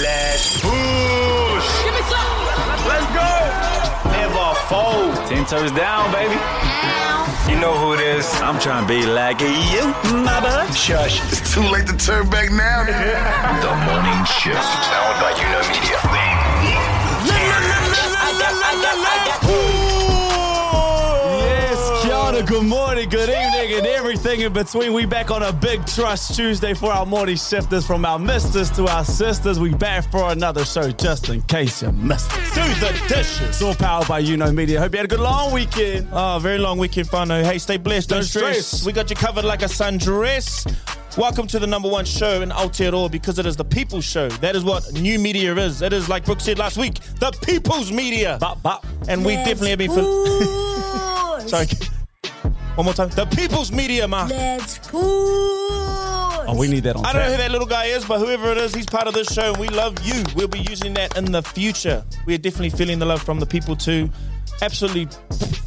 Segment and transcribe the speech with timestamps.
[0.00, 1.68] Let's push.
[1.84, 2.40] Give me some.
[2.88, 3.30] Let's go.
[4.16, 5.14] Never fold.
[5.28, 6.36] Ten toes down, baby.
[7.50, 8.26] You know who it is.
[8.40, 9.92] I'm trying to be like you,
[10.24, 10.72] my bud.
[10.74, 11.20] Shush.
[11.30, 12.84] It's too late to turn back now.
[13.60, 14.56] The Morning Shift.
[14.56, 15.99] Powered by YOUKNOW
[22.50, 24.92] good morning, good evening, and everything in between.
[24.92, 27.86] We back on a big Trust Tuesday for our morning shifters.
[27.86, 31.92] From our misters to our sisters, we back for another show just in case you
[31.92, 32.52] missed it.
[32.52, 33.40] Do the dishes.
[33.50, 34.80] It's all powered by YOUKNOW Media.
[34.80, 36.08] Hope you had a good long weekend.
[36.10, 37.44] Oh, very long weekend, Fano.
[37.44, 38.08] Hey, stay blessed.
[38.08, 38.66] Don't, Don't stress.
[38.66, 38.84] stress.
[38.84, 40.66] We got you covered like a sundress.
[41.16, 44.28] Welcome to the number one show in Aotearoa because it is the people's show.
[44.28, 45.82] That is what new media is.
[45.82, 48.38] It is, like Brooke said last week, the people's media.
[48.40, 48.84] Bop, bop.
[49.08, 49.92] And we definitely have been...
[49.92, 51.66] Fil- Sorry.
[52.80, 53.10] One more time.
[53.10, 54.30] The people's media, Mark.
[54.30, 54.90] Let's push.
[54.94, 58.50] Oh, we need that on I don't know who that little guy is, but whoever
[58.52, 60.24] it is, he's part of this show, and we love you.
[60.34, 62.02] We'll be using that in the future.
[62.24, 64.08] We're definitely feeling the love from the people too.
[64.62, 65.08] Absolutely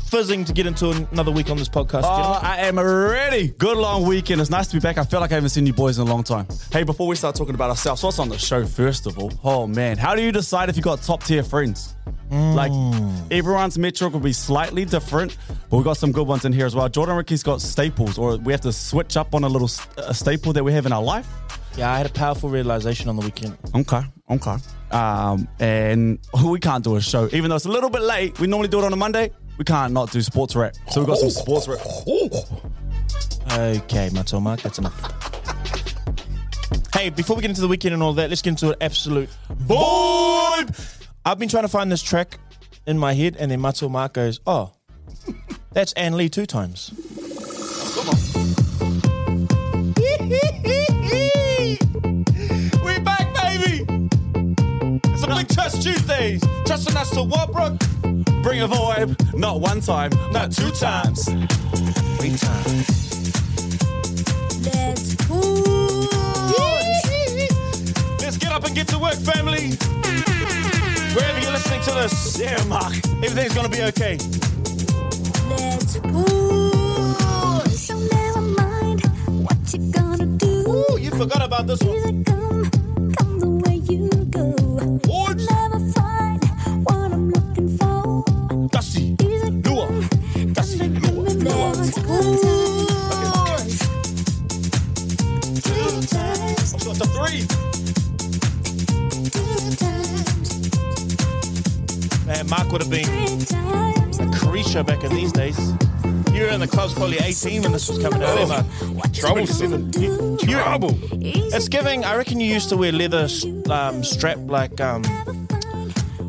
[0.09, 2.01] fizzing to get into another week on this podcast.
[2.03, 2.39] Oh.
[2.41, 3.49] I am ready.
[3.59, 4.41] Good long weekend.
[4.41, 4.97] It's nice to be back.
[4.97, 6.47] I feel like I haven't seen you boys in a long time.
[6.71, 9.31] Hey, before we start talking about ourselves, what's on the show first of all?
[9.43, 11.93] Oh man, how do you decide if you got top tier friends?
[12.33, 12.71] Like
[13.29, 15.37] everyone's metric will be slightly different,
[15.69, 16.89] but we got some good ones in here as well.
[16.89, 20.13] Jordan Ricky's got staples, or we have to switch up on a little s- a
[20.15, 21.27] staple that we have in our life.
[21.77, 23.55] yeah, I had a powerful realization on the weekend.
[23.75, 24.55] Okay, okay.
[24.91, 28.39] Um, and we can't do a show, even though it's a little bit late.
[28.39, 29.31] We normally do it on a Monday.
[29.59, 31.81] We can't not do Sports Wrap, so we got some Sports Wrap.
[33.51, 34.99] Okay, Matua Mark, that's enough.
[36.95, 39.29] Hey, before we get into the weekend and all that, let's get into an absolute
[39.67, 40.99] vibe.
[41.25, 42.37] I've been trying to find this track
[42.85, 44.71] in my head, and then Matua Mark goes, "Oh,
[45.71, 46.91] that's Ann Lee two times."
[47.95, 48.17] Come on.
[52.83, 53.85] We back, baby.
[55.13, 56.43] It's a big trust Tuesdays.
[56.65, 57.79] Trusting us to what, Brooke?
[58.43, 61.23] Bring a vibe, not one time, Not two times,
[62.17, 62.89] three times.
[64.65, 66.09] Let's push.
[68.19, 69.77] Let's get up and get to work, family.
[71.15, 72.93] Wherever you're listening to this, Yeah, Mark.
[73.23, 74.17] everything's gonna be okay.
[75.49, 77.73] Let's push.
[77.87, 79.01] So never mind
[79.45, 80.85] what you gonna do.
[80.91, 82.25] Ooh, you forgot about this one.
[107.43, 108.47] Clubs probably 18 when this was coming out,
[108.95, 109.13] Mark?
[109.13, 109.41] Trouble.
[110.01, 110.97] You, you, Trouble.
[111.11, 112.03] it's giving.
[112.05, 113.27] I reckon you used to wear leather
[113.69, 115.03] um, strap like um,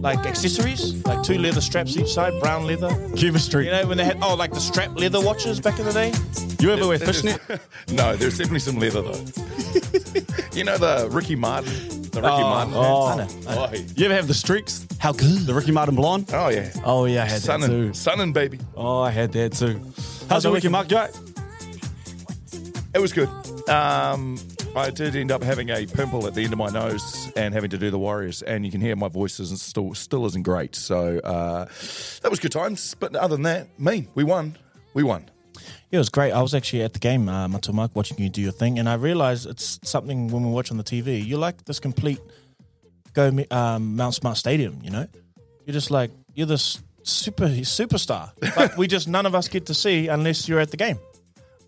[0.03, 2.91] like accessories, like two leather straps each side, brown leather.
[3.17, 3.67] Cuba Street.
[3.67, 6.13] You know when they had oh like the strap leather watches back in the day.
[6.61, 7.41] You ever wear fishnet?
[7.93, 9.25] no, there's definitely some leather though.
[10.53, 11.73] you know the Ricky Martin,
[12.11, 12.75] the Ricky Martin.
[12.77, 13.07] oh.
[13.07, 13.23] I know.
[13.49, 13.65] I know.
[13.65, 14.87] Oh, he- You ever have the streaks?
[14.99, 15.41] How good?
[15.47, 16.31] The Ricky Martin blonde?
[16.33, 16.71] oh yeah.
[16.85, 17.73] Oh yeah, I had Son that too.
[17.87, 18.59] and, son and baby.
[18.77, 19.81] Oh, I had that too.
[20.29, 20.91] How's your weekend, Mark?
[20.91, 21.21] You right?
[22.95, 23.29] It was good.
[23.69, 24.39] Um,
[24.77, 27.71] I did end up having a pimple at the end of my nose and having
[27.71, 30.75] to do the Warriors, and you can hear my voice isn't still still isn't great.
[30.75, 31.67] So uh,
[32.23, 32.95] that was good times.
[32.99, 34.57] But other than that, me, we won.
[34.95, 35.31] We won.
[35.91, 36.33] Yeah, it was great.
[36.33, 38.89] I was actually at the game, uh, Matua Mark, watching you do your thing, and
[38.89, 41.25] I realized it's something when we watch on the TV.
[41.25, 42.19] You're like this complete
[43.13, 44.81] go um, Mount Smart Stadium.
[44.83, 45.07] You know,
[45.65, 48.31] you're just like you're this super superstar.
[48.57, 50.99] But we just none of us get to see unless you're at the game.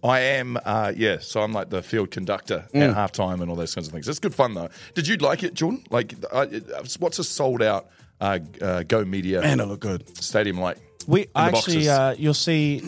[0.04, 1.18] I am, uh, yeah.
[1.20, 4.06] So I'm like the field conductor at halftime and all those kinds of things.
[4.08, 4.68] It's good fun though.
[4.94, 5.84] Did you like it, Jordan?
[5.90, 7.88] Like, I, it- what's a sold out
[8.20, 10.16] uh, uh, Go Media Man, it looked good.
[10.16, 10.78] stadium like?
[11.06, 12.82] We actually, uh, you'll see,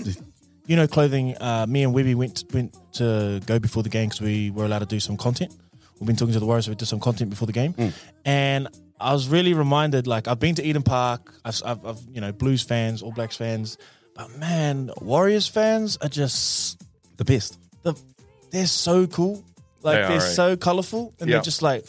[0.66, 1.36] you know, clothing.
[1.40, 4.80] Uh, me and Webby went went to go before the game because we were allowed
[4.80, 5.54] to do some content.
[5.98, 7.74] We've been talking to the Warriors, so we did some content before the game,
[8.24, 8.68] and
[9.00, 10.06] I was really reminded.
[10.06, 13.36] Like I've been to Eden Park, I've, I've, I've you know Blues fans, All Blacks
[13.36, 13.78] fans,
[14.14, 16.82] but man, Warriors fans are just
[17.16, 17.58] The best.
[17.82, 17.94] the
[18.50, 19.44] they're so cool.
[19.82, 20.34] Like They they are, are eh?
[20.34, 21.36] so colorful, and Yeah.
[21.36, 21.84] they're just like,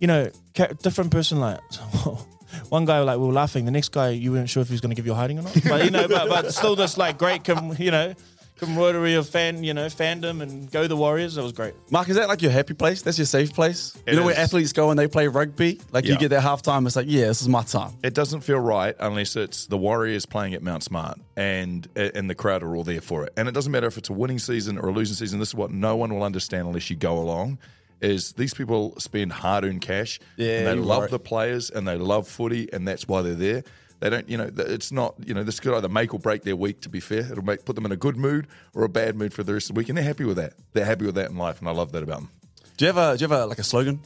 [0.00, 1.40] you know, ca- different person.
[1.40, 1.60] Like
[2.68, 3.64] one guy, like we were laughing.
[3.64, 5.38] The next guy, you weren't sure if he was going to give you a hiding
[5.38, 5.56] or not.
[5.66, 8.14] But you know, but, but still, this like great, com- you know,
[8.58, 11.36] camaraderie of fan, you know, fandom, and go the Warriors.
[11.36, 11.74] That was great.
[11.90, 13.02] Mark, is that like your happy place?
[13.02, 13.96] That's your safe place?
[14.06, 15.80] It you know where athletes go and they play rugby?
[15.92, 16.12] Like Yeah.
[16.12, 17.92] you get that halftime, it's like, yeah, this is my time.
[18.02, 22.34] It doesn't feel right unless it's the Warriors playing at Mount Smart and and the
[22.34, 23.32] crowd are all there for it.
[23.36, 25.38] And it doesn't matter if it's a winning season or a losing season.
[25.38, 27.58] This is what no one will understand unless you go along.
[28.00, 30.20] is these people spend hard earned cash.
[30.36, 31.10] Yeah, and they love right.
[31.10, 33.64] the players and they love footy, and that's why they're there.
[34.00, 36.54] They don't, you know, it's not, you know, this could either make or break their
[36.54, 36.80] week.
[36.82, 39.34] To be fair, it'll make put them in a good mood or a bad mood
[39.34, 40.54] for the rest of the week, and they're happy with that.
[40.72, 42.30] They're happy with that in life, and I love that about them.
[42.76, 44.00] Do you ever do you ever like a slogan?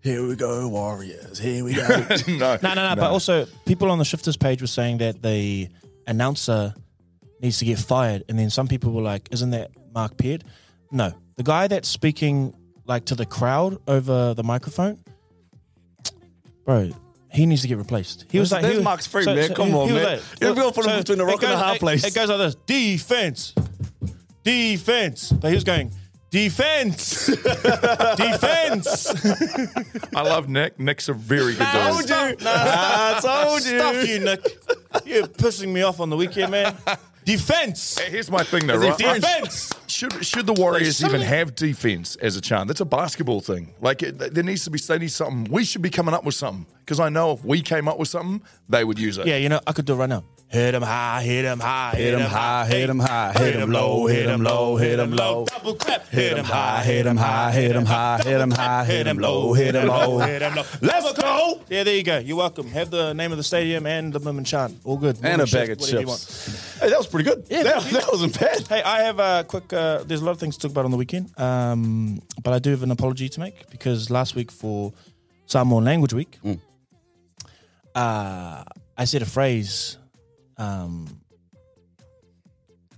[0.00, 1.38] Here we go, Warriors.
[1.38, 1.86] Here we go.
[2.28, 2.94] no, No, no, no.
[2.96, 5.68] But also, people on the Shifters page were saying that the
[6.06, 6.74] announcer
[7.40, 10.42] needs to get fired, and then some people were like, "Isn't that Mark Peard?"
[10.92, 12.54] No, the guy that's speaking
[12.84, 14.98] like to the crowd over the microphone,
[16.64, 16.90] bro.
[17.30, 18.24] He needs to get replaced.
[18.30, 19.54] He was There's- like, he there's was- Mark's free, man.
[19.54, 20.04] Come he- on, he man.
[20.04, 22.04] like- You're gonna put him between the rock and the hard place.
[22.04, 23.54] It goes like this: defense,
[24.44, 25.30] defense.
[25.32, 25.92] But he was going
[26.30, 27.26] defense,
[28.16, 29.06] defense.
[30.14, 30.78] I love Nick.
[30.78, 32.06] Nick's a very good Nah, dude.
[32.06, 32.40] stop.
[32.42, 33.78] Nah, I told you.
[33.78, 34.58] Stuff you, Nick.
[35.04, 36.74] You're pissing me off on the weekend, man.
[37.24, 37.98] Defense.
[37.98, 38.80] Hey, Here's my thing, though.
[38.80, 39.20] Is he Right?
[39.20, 39.70] Defense.
[39.86, 42.68] Should should the Warriors Like, even have defense as a chant?
[42.68, 43.74] That's a basketball thing.
[43.82, 45.44] Like it, there needs to be they need something.
[45.52, 48.08] We should be coming up with something because I know if we came up with
[48.08, 48.40] something,
[48.70, 49.26] they would use it.
[49.26, 50.24] Yeah, you know, I could do it right now.
[50.50, 54.06] Hit him high, hit him high, Hit 'em high, hit 'em high, hit 'em low,
[54.06, 55.44] hit 'em low, hit 'em low.
[55.44, 56.08] Double clap.
[56.08, 59.52] Hit 'em high, hit 'em high, hit 'em high, hit 'em high, hit 'em low,
[59.52, 60.18] hit 'em low.
[60.20, 60.64] hit 'em low.
[60.80, 61.60] Let's go.
[61.68, 62.16] Yeah, there you go.
[62.16, 62.66] You're welcome.
[62.70, 64.74] Have the name of the stadium and the women chant.
[64.84, 65.18] All good.
[65.22, 66.78] And a bag of chips.
[66.80, 67.44] Hey, that was pretty good.
[67.50, 68.66] Yeah, that, that wasn't bad.
[68.68, 69.70] Hey, I have a quick.
[69.70, 72.58] Uh, there's a lot of things to talk about on the weekend, um, but I
[72.58, 74.94] do have an apology to make because last week for
[75.44, 76.58] Samoan Language Week, Mm.
[77.94, 78.64] uh,
[78.96, 79.98] I said a phrase
[80.58, 81.06] um,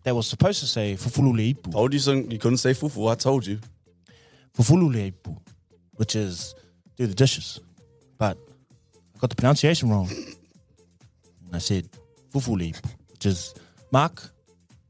[0.05, 3.11] that was supposed to say "fufululeipu," Told you son, you couldn't say fufu.
[3.11, 3.59] I told you.
[4.57, 5.37] "fufululeipu,"
[5.95, 6.55] which is
[6.97, 7.61] do the dishes,
[8.19, 8.37] but
[9.15, 10.09] I got the pronunciation wrong.
[10.11, 11.89] And I said
[12.33, 13.55] "fufuleipu," which is
[13.93, 14.33] Mark.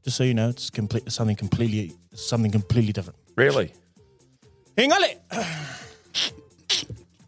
[0.03, 3.19] Just so you know, it's complete something completely something completely different.
[3.35, 3.73] Really?
[4.77, 5.19] Hingale.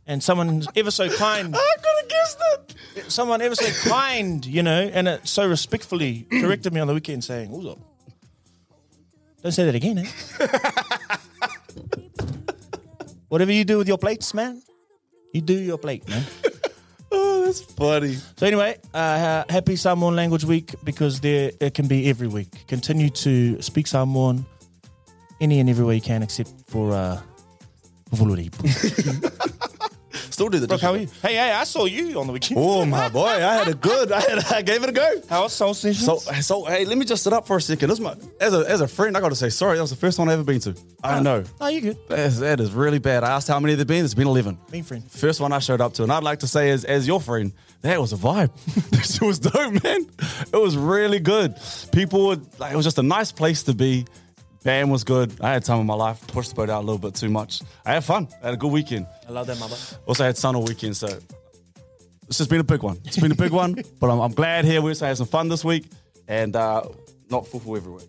[0.05, 2.39] And someone ever so kind, I could have guessed
[2.95, 3.11] it.
[3.11, 7.23] someone ever so kind, you know, and it so respectfully corrected me on the weekend
[7.23, 7.79] saying, don't
[9.51, 10.07] say that again, eh?
[13.27, 14.61] Whatever you do with your plates, man,
[15.33, 16.23] you do your plate, man.
[17.15, 18.15] Oh, that's funny.
[18.37, 22.65] So anyway, uh, happy Samoan Language Week because there it can be every week.
[22.67, 24.47] Continue to speak Samoan
[25.39, 27.21] any and every way you can, except for uh.
[30.13, 31.07] Still do the Brooke, how are you?
[31.21, 32.59] Hey, hey, I saw you on the weekend.
[32.59, 34.11] Oh my boy, I had a good.
[34.11, 34.43] I had.
[34.53, 35.21] I gave it a go.
[35.29, 36.05] How was Soul Sessions?
[36.05, 37.89] So, so hey, let me just sit up for a second.
[37.89, 39.77] This is my, as a as a friend, I got to say sorry.
[39.77, 40.75] That was the first one I ever been to.
[41.03, 41.97] I ah, know oh, you good?
[42.09, 43.23] that is, that is really bad.
[43.23, 43.99] I asked how many there been.
[43.99, 44.57] There's been eleven.
[44.71, 45.03] Mean friend.
[45.09, 47.51] First one I showed up to, and I'd like to say, as as your friend,
[47.81, 48.51] that was a vibe.
[48.91, 50.05] this was dope, man.
[50.53, 51.55] It was really good.
[51.91, 52.73] People would like.
[52.73, 54.05] It was just a nice place to be.
[54.63, 55.33] Band was good.
[55.41, 56.25] I had time of my life.
[56.27, 57.61] Pushed the boat out a little bit too much.
[57.85, 58.27] I had fun.
[58.41, 59.07] I had a good weekend.
[59.27, 59.75] I love that, mother.
[60.05, 61.07] Also had sun all weekend, so
[62.27, 62.97] it's just been a big one.
[63.05, 64.81] It's been a big one, but I'm, I'm glad here.
[64.81, 65.85] We also had some fun this week,
[66.27, 66.83] and uh,
[67.29, 68.03] not fufu everywhere.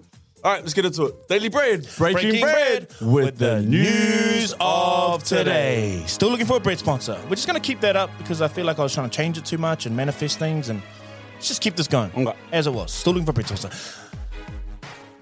[0.44, 1.26] All right, let's get into it.
[1.26, 6.02] Daily bread, breaking, Breaking bread, bread with the news of today.
[6.06, 7.18] Still looking for a bread sponsor.
[7.24, 9.16] We're just going to keep that up because I feel like I was trying to
[9.16, 10.82] change it too much and manifest things, and
[11.32, 12.38] let's just keep this going Okay.
[12.52, 12.92] as it was.
[12.92, 13.70] Still looking for a bread sponsor.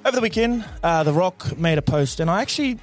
[0.05, 2.81] Over the weekend, uh, The Rock made a post, and I actually,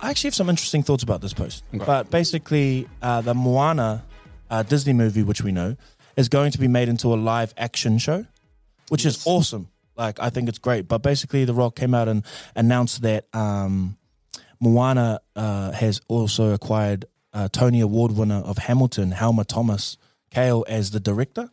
[0.00, 1.62] I actually have some interesting thoughts about this post.
[1.72, 4.02] But basically, uh, the Moana
[4.48, 5.76] uh, Disney movie, which we know,
[6.16, 8.24] is going to be made into a live action show,
[8.88, 9.68] which is awesome.
[9.94, 10.88] Like, I think it's great.
[10.88, 12.24] But basically, The Rock came out and
[12.56, 13.98] announced that um,
[14.58, 19.98] Moana uh, has also acquired uh, Tony Award winner of Hamilton, Helma Thomas
[20.30, 21.50] Kail, as the director.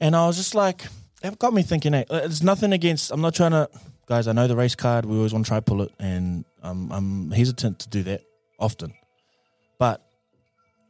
[0.00, 0.84] And I was just like,
[1.22, 3.68] it got me thinking, hey, it's nothing against, I'm not trying to,
[4.06, 6.90] guys, I know the race card, we always want to try pull it, and um,
[6.92, 8.22] I'm hesitant to do that
[8.58, 8.94] often.
[9.78, 10.00] But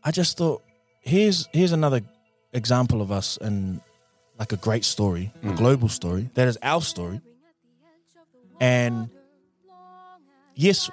[0.05, 0.63] I just thought,
[1.01, 2.03] here's here's another
[2.53, 3.81] example of us and
[4.39, 7.21] like a great story, a global story, that is our story.
[8.61, 9.11] And
[10.55, 10.91] yes,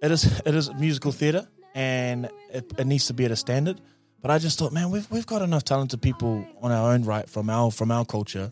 [0.00, 3.80] it is it is musical theatre and it, it needs to be at a standard.
[4.22, 7.28] But I just thought, man, we've we've got enough talented people on our own right
[7.28, 8.50] from our from our culture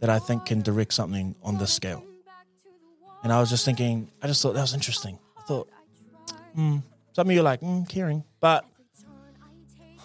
[0.00, 2.04] that I think can direct something on this scale.
[3.22, 5.18] And I was just thinking, I just thought that was interesting.
[5.38, 5.68] I thought,
[6.54, 6.78] hmm,
[7.12, 8.64] some of you are like, mm, caring, but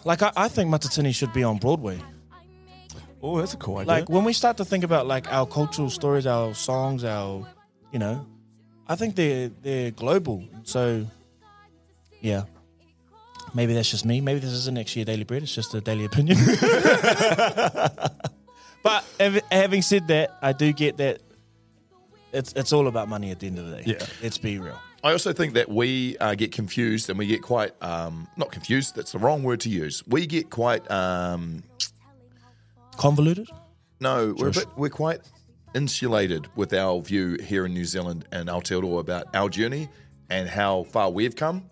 [0.04, 2.00] like I, I think Matatini should be on Broadway.
[3.22, 3.88] Oh, that's a cool idea.
[3.88, 7.48] Like when we start to think about like our cultural stories, our songs, our,
[7.92, 8.26] you know,
[8.88, 10.46] I think they're they're global.
[10.64, 11.06] So,
[12.22, 12.44] yeah,
[13.54, 14.22] maybe that's just me.
[14.22, 15.44] Maybe this isn't actually a daily bread.
[15.44, 16.38] It's just a daily opinion.
[18.84, 19.04] but
[19.52, 21.22] having said that, I do get that
[22.38, 23.84] it's it's all about money at the end of the day.
[23.86, 24.06] Yeah.
[24.22, 24.80] let's be real.
[25.04, 28.96] I also think that we uh, get confused and we get quite um, not confused.
[28.96, 30.04] That's the wrong word to use.
[30.08, 31.64] We get quite um,
[32.98, 33.48] Convoluted.
[34.00, 34.34] no.
[34.38, 35.22] We're a bit, we're quite
[35.76, 39.88] insulated with our view here in New Zealand and Aotearoa about our journey
[40.30, 41.70] and how far we've come.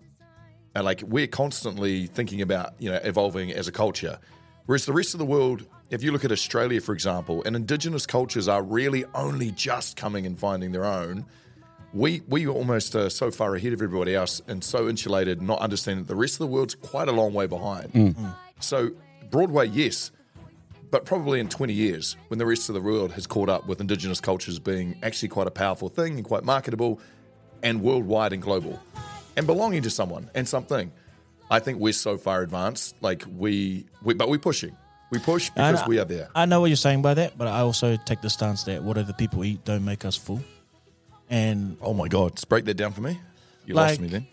[0.74, 4.18] And like we're constantly thinking about you know evolving as a culture,
[4.66, 8.06] whereas the rest of the world, if you look at Australia for example, and Indigenous
[8.06, 11.24] cultures are really only just coming and finding their own.
[11.92, 16.04] We we almost are so far ahead of everybody else and so insulated, not understanding
[16.04, 17.92] that the rest of the world's quite a long way behind.
[17.92, 18.14] Mm.
[18.14, 18.34] Mm.
[18.60, 18.90] So
[19.30, 20.10] Broadway, yes,
[20.90, 23.80] but probably in 20 years, when the rest of the world has caught up with
[23.80, 27.00] Indigenous cultures being actually quite a powerful thing and quite marketable
[27.62, 28.80] and worldwide and global
[29.36, 30.92] and belonging to someone and something,
[31.50, 32.96] I think we're so far advanced.
[33.00, 34.76] Like we, we but we're pushing.
[35.10, 36.28] We push because And we are there.
[36.34, 39.12] I know what you're saying by that, but I also take the stance that whatever
[39.12, 40.40] people eat don't make us full.
[41.30, 42.34] And Oh my God.
[42.34, 43.18] Just break that down for me.
[43.66, 44.26] You Like- lost me then.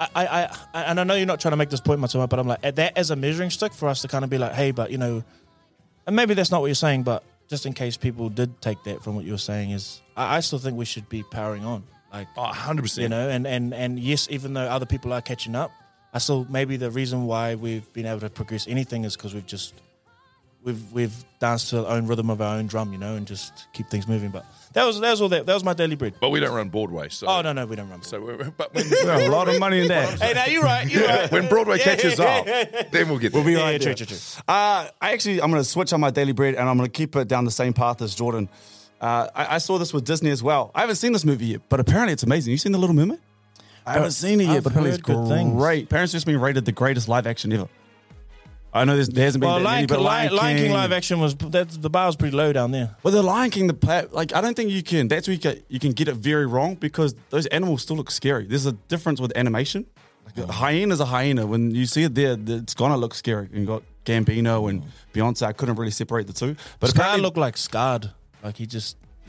[0.00, 2.38] I, I, I, and I know you're not trying to make this point, Matua, but
[2.40, 4.52] I'm like, at that as a measuring stick for us to kind of be like,
[4.52, 5.22] hey, but you know,
[6.08, 9.04] and maybe that's not what you're saying, but just in case people did take that
[9.04, 11.84] from what you're saying, is I, I still think we should be powering on.
[12.12, 13.00] Like, Oh, 100%.
[13.00, 15.70] you know, and, and, and yes, even though other people are catching up,
[16.12, 19.46] I still maybe the reason why we've been able to progress anything is because we've
[19.46, 19.74] just
[20.62, 23.66] we've we've danced to our own rhythm of our own drum, you know, and just
[23.72, 24.30] keep things moving.
[24.30, 26.14] But that was that was all that that was my daily bread.
[26.20, 27.08] but we don't run Broadway.
[27.08, 28.02] So, Oh no, no, we don't run.
[28.02, 30.20] So, we're, but when, a lot of money in that.
[30.20, 30.86] hey, now you're right.
[30.88, 31.30] You're right.
[31.32, 32.82] when Broadway Yeah, catches yeah, up, yeah, yeah.
[32.92, 33.94] then we'll get We'll be Yeah, right yeah, there.
[33.94, 34.42] true, true, true.
[34.46, 36.92] Uh, I actually, I'm going to switch on my daily bread and I'm going to
[36.96, 38.48] keep it down the same path as Jordan.
[39.00, 40.70] Uh, I, I saw this with Disney as well.
[40.74, 42.50] I haven't seen this movie yet, but apparently it's amazing.
[42.52, 43.18] You seen The Little Mermaid?
[43.86, 45.52] I haven't seen it yet, I've but apparently it's heard good things.
[45.54, 45.88] great.
[45.88, 47.68] Parents just been rated the greatest live action ever.
[48.74, 50.92] I know there's, there hasn't been Well, that Lion, many, but Lion, Lion King live
[50.92, 52.96] action was that the bar was pretty low down there.
[53.02, 55.08] Well, the Lion King, the pla- like I don't think you can.
[55.08, 58.10] That's where you, get, you can get it very wrong because those animals still look
[58.10, 58.46] scary.
[58.46, 59.84] There's a difference with animation.
[60.24, 61.46] Like a hyena's a hyena.
[61.46, 63.50] When you see it there, it's gonna look scary.
[63.52, 65.42] You got Gambino and Beyonce.
[65.42, 66.56] I couldn't really separate the two.
[66.80, 68.10] But Scar apparently- looked like scarred,
[68.42, 68.96] like he just.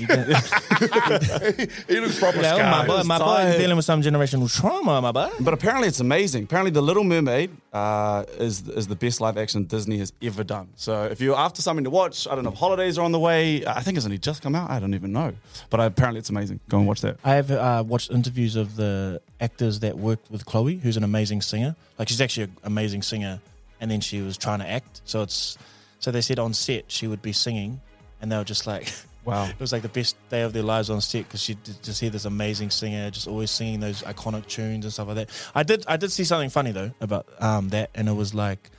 [1.87, 2.87] He looks proper Like, oh, my scarred.
[2.87, 5.29] boy, my boy is dealing with some generational trauma, my boy.
[5.39, 6.43] But apparently it's amazing.
[6.45, 10.69] Apparently The Little Mermaid uh, is is the best live action Disney has ever done.
[10.75, 13.19] So if you're after something to watch, I don't know if holidays are on the
[13.19, 13.65] way.
[13.65, 14.69] I think it's only just come out.
[14.69, 15.33] I don't even know.
[15.69, 16.59] But apparently it's amazing.
[16.69, 17.17] Go and watch that.
[17.23, 21.41] I have uh, watched interviews of the actors that worked with Chloe, who's an amazing
[21.41, 21.75] singer.
[21.99, 23.39] Like she's actually an amazing singer,
[23.79, 25.01] and then she was trying to act.
[25.05, 25.57] So it's
[25.99, 27.79] so they said on set she would be singing,
[28.21, 28.91] and they were just like,
[29.25, 29.45] Wow.
[29.45, 32.01] it was like the best day of their lives on set because she did just
[32.01, 35.29] hear this amazing singer just always singing those iconic tunes and stuff like that.
[35.55, 38.69] I did I did see something funny though about um, that, and it was like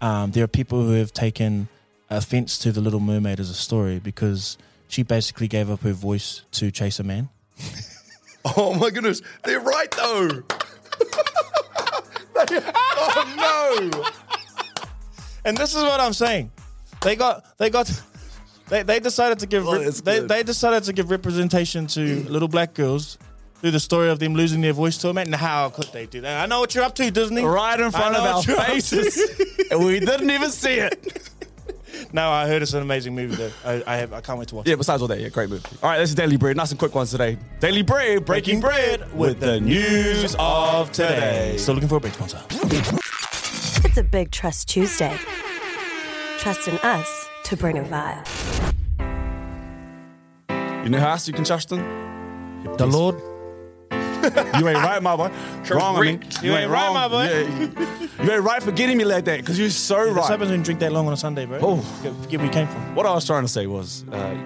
[0.00, 1.68] um, there are people who have taken
[2.08, 4.56] offense to the Little Mermaid as a story because
[4.88, 7.28] she basically gave up her voice to chase a man.
[8.42, 10.42] Oh my goodness, they're right though.
[12.74, 14.02] oh no!
[15.44, 16.50] And this is what I'm saying.
[17.02, 17.90] They got they got
[18.70, 22.48] they, they decided to give Well, rep- they, they decided to give representation to little
[22.48, 23.18] black girls
[23.60, 25.26] through the story of them losing their voice to a man.
[25.26, 26.42] And how could they do that?
[26.42, 27.44] I know what you're up to, Disney.
[27.44, 28.72] Right in front of know our what you're up to.
[28.72, 29.66] faces.
[29.70, 31.26] and we didn't even see it.
[32.12, 33.50] No, I heard it's an amazing movie though.
[33.64, 34.78] I, I have I can't wait to watch Yeah, it.
[34.78, 35.64] besides all that, yeah, great movie.
[35.82, 36.56] All right, this is Daily Bread.
[36.56, 37.36] Nice and quick ones today.
[37.60, 41.56] Daily Bread, breaking bread with the news of today.
[41.58, 42.40] Still looking for a big sponsor.
[43.84, 45.16] It's a big Trust Tuesday.
[46.38, 48.59] Trust in us to bring a vibe.
[50.84, 51.80] You know how else you can trust them?
[52.76, 53.20] The Lord.
[54.58, 55.30] You ain't right, my boy.
[55.70, 56.22] Wrong, I mean.
[56.42, 57.24] You ain't right, my boy.
[57.24, 57.72] Yeah, you,
[58.22, 60.28] you ain't right for getting me like that because you're so This right.
[60.28, 61.58] happens when you drink that long on a Sunday, bro.
[61.62, 61.76] Oh.
[61.78, 62.94] Forget, forget where you came from.
[62.94, 64.36] What I was trying to say was, uh,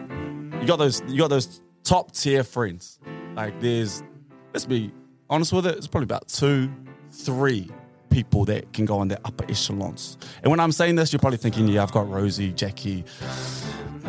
[0.61, 3.01] you got those, you got those top tier friends.
[3.35, 4.05] Like there's,
[4.53, 4.93] let's be
[5.29, 6.71] honest with it, it's probably about two,
[7.11, 7.69] three
[8.11, 10.19] people that can go on their upper echelons.
[10.45, 13.05] And when I'm saying this, you're probably thinking, yeah, I've got Rosie, Jackie,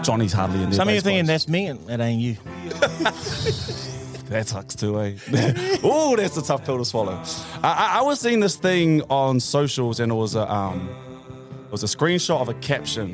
[0.03, 0.77] Johnny's hardly in there.
[0.77, 2.37] Some of you thinking that's me and it ain't you.
[4.29, 5.17] That sucks too, eh?
[5.83, 7.21] oh, that's a tough pill to swallow.
[7.61, 10.89] I, I, I was seeing this thing on socials, and it was a um,
[11.65, 13.13] it was a screenshot of a caption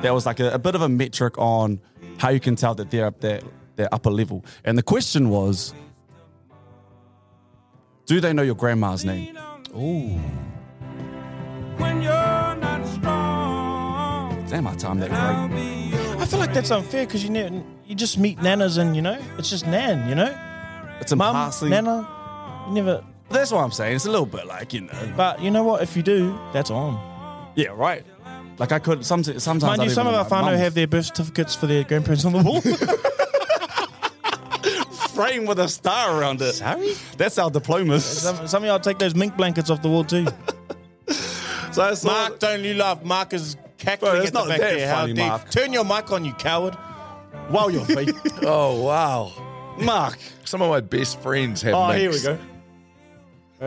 [0.00, 1.78] that was like a, a bit of a metric on
[2.18, 3.40] how you can tell that they're up there,
[3.76, 4.44] they're upper level.
[4.64, 5.74] And the question was,
[8.06, 9.36] do they know your grandma's name?
[9.76, 10.18] Ooh.
[14.48, 16.05] Damn, my time that great.
[16.26, 19.16] I feel like that's unfair because you ne- you just meet nanas and you know
[19.38, 20.36] it's just nan, you know,
[21.00, 22.04] It's a mum, nana.
[22.66, 23.04] You never.
[23.30, 23.94] That's what I'm saying.
[23.94, 25.12] It's a little bit like you know.
[25.16, 25.84] But you know what?
[25.84, 26.98] If you do, that's on.
[27.54, 28.04] Yeah, right.
[28.58, 29.78] Like I could some, sometimes.
[29.78, 32.42] Mind you, some of our whānau have their birth certificates for their grandparents on the
[32.42, 32.60] wall.
[35.14, 36.54] frame with a star around it.
[36.54, 36.94] Sorry?
[37.16, 38.04] That's our diplomas.
[38.04, 40.26] Some, some of y'all take those mink blankets off the wall too.
[41.72, 43.04] So I saw Mark, don't you laugh?
[43.04, 43.54] Mark is
[43.86, 44.88] cackling Bro, that's at the not back that there.
[44.88, 45.50] How funny, dare- Mark.
[45.50, 46.76] Turn your mic on, you coward.
[47.50, 48.14] Wow, your feet.
[48.42, 49.32] Oh wow!
[49.78, 50.18] Mark.
[50.44, 51.74] Some of my best friends have.
[51.74, 52.22] Oh, minks.
[52.22, 52.38] here we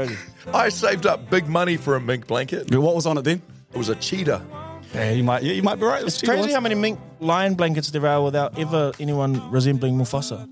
[0.03, 0.15] go.
[0.53, 2.73] I saved up big money for a mink blanket.
[2.75, 3.41] What was on it then?
[3.73, 4.45] It was a cheetah.
[4.93, 5.43] Yeah, you might.
[5.43, 6.03] Yeah, you might be right.
[6.03, 10.47] It's crazy how many mink lion blankets there are without ever anyone resembling Mufasa.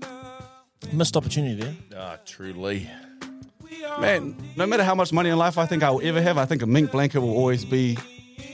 [0.92, 1.74] Missed opportunity there.
[1.96, 2.88] Ah, truly.
[4.00, 6.44] Man, no matter how much money in life I think I will ever have, I
[6.44, 7.98] think a mink blanket will always be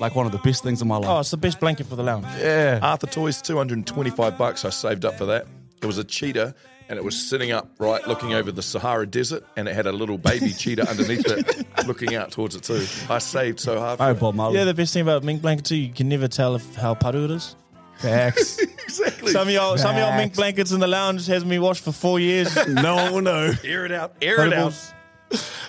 [0.01, 1.09] like one of the best things in my life.
[1.11, 2.27] Oh, it's the best blanket for the lounge.
[2.39, 2.79] yeah.
[2.83, 4.65] Arthur Toye's, 225 bucks.
[4.65, 5.47] I saved up for that.
[5.83, 6.55] It was a cheetah
[6.89, 9.93] and it was sitting up right looking over the Sahara Desert and it had a
[9.93, 12.85] little baby cheetah underneath it looking out towards it too.
[13.09, 13.99] I saved so hard.
[13.99, 14.15] For Oh.
[14.15, 14.59] Bob Marley.
[14.59, 17.25] Yeah, the best thing about mink blanket too, you can never tell if how paru
[17.25, 17.57] it is.
[17.99, 18.59] facts.
[18.85, 19.33] exactly.
[19.33, 21.93] Some of y'all, some of y'all mink blankets in the lounge has me washed for
[21.93, 22.55] four years.
[22.69, 23.53] no one will know.
[23.65, 24.15] air it out.
[24.21, 24.75] Air it out.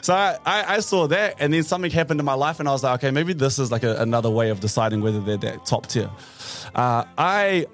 [0.02, 2.72] So I, I, I saw that, and then something happened in my life, and I
[2.72, 5.66] was like, okay, maybe this is like a, another way of deciding whether they're that
[5.66, 6.10] top tier.
[6.76, 7.66] Uh, I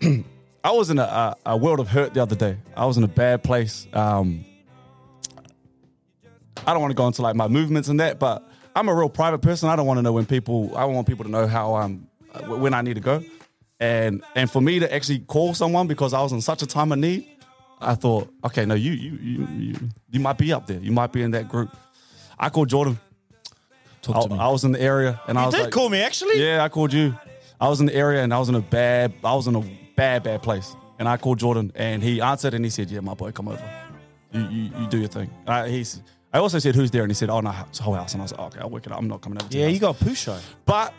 [0.64, 2.56] I was in a, a, world of hurt the other day.
[2.76, 3.86] I was in a bad place.
[3.92, 4.44] Um,
[6.66, 8.42] I don't want to go into like my movements and that, but
[8.74, 9.68] I'm a real private person.
[9.68, 10.76] I don't want to know when people.
[10.76, 13.22] I want people to know how I'm uh, when I need to go,
[13.78, 16.92] and and for me to actually call someone because I was in such a time
[16.92, 17.28] of need.
[17.80, 19.74] I thought, okay, no, you you you you,
[20.10, 20.78] you might be up there.
[20.78, 21.76] You might be in that group.
[22.38, 22.98] I called Jordan.
[24.02, 24.38] Talk I, me.
[24.40, 26.42] I was in the area, and I was did like, call me actually.
[26.42, 27.14] yeah, I called you.
[27.60, 29.62] I was in the area, and I was in a bad, I was in a
[29.96, 30.76] bad, bad place.
[30.98, 33.62] And I called Jordan, and he answered, and he said, "Yeah, my boy, come over.
[34.32, 36.02] You you, you do your thing." I, he's.
[36.32, 38.24] I also said, "Who's there?" And he said, "Oh no, it's whole house." And I
[38.24, 38.98] was like, "Okay, I'll work it out.
[38.98, 40.38] I'm not coming over." to Yeah, you house." got poo shy.
[40.64, 40.94] But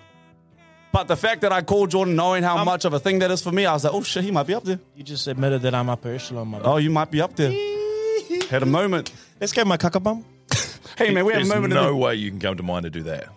[0.92, 3.42] but the fact that I called Jordan, knowing how much of a thing that is
[3.42, 4.80] for me, I was like, "Oh shit, he might be up there.
[4.96, 7.52] You just admitted that I'm upper echelon, my Oh, you might be up there."
[8.50, 9.12] Had a moment.
[9.40, 10.24] Let's go, my cuckabum.
[10.98, 11.70] Hey man, we had a moment.
[11.70, 11.74] There's moment.
[11.74, 13.28] no the- way you can come to mind to do that.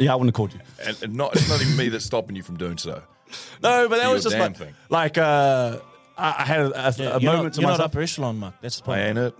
[0.00, 0.58] yeah, I wouldn't have called you.
[0.84, 3.00] And, and not, it's not even me that's stopping you from doing so.
[3.62, 4.74] No, but that was your just damn like, thing.
[4.88, 5.78] like uh,
[6.18, 7.78] I, I had a, a, a you're moment not, to you're myself.
[7.78, 8.54] not upper echelon, Mark.
[8.60, 9.00] That's the I point.
[9.00, 9.34] ain't it.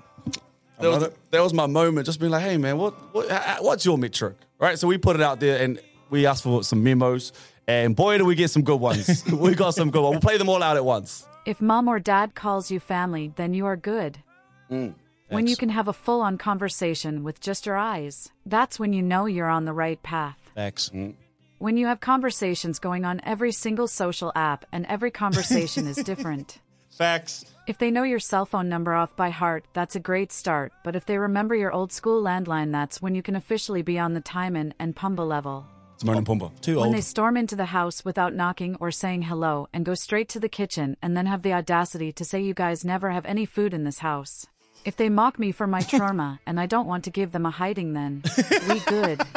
[0.79, 3.85] that was, that was my moment, just being like, hey man, what, what h- what's
[3.85, 4.37] your metric?
[4.61, 4.79] Right.
[4.79, 5.81] So we put it out there and
[6.15, 7.33] we asked for some memos,
[7.67, 9.25] and boy, do we get some good ones.
[9.33, 10.13] we got some good ones.
[10.13, 11.27] We'll play them all out at once.
[11.45, 14.19] If mom or dad calls you family, then you are good.
[14.71, 14.95] Mm.
[15.29, 19.03] when you can have a full on conversation with just your eyes, that's when you
[19.03, 20.39] know you're on the right path.
[20.55, 20.91] Facts.
[20.95, 21.15] Mm.
[21.59, 26.59] When you have conversations going on every single social app and every conversation is different.
[26.91, 27.45] Facts.
[27.67, 30.95] If they know your cell phone number off by heart, that's a great start, but
[30.95, 34.21] if they remember your old school landline, that's when you can officially be on the
[34.21, 35.67] Timon and Pumbaa level.
[35.99, 36.61] Timon and Pumbaa.
[36.61, 40.29] Too When they storm into the house without knocking or saying hello and go straight
[40.31, 43.47] to the kitchen and then have the audacity to say you guys never have any
[43.47, 44.47] food in this house.
[44.85, 47.51] If they mock me for my trauma and I don't want to give them a
[47.51, 48.23] hiding, then
[48.69, 49.23] we good.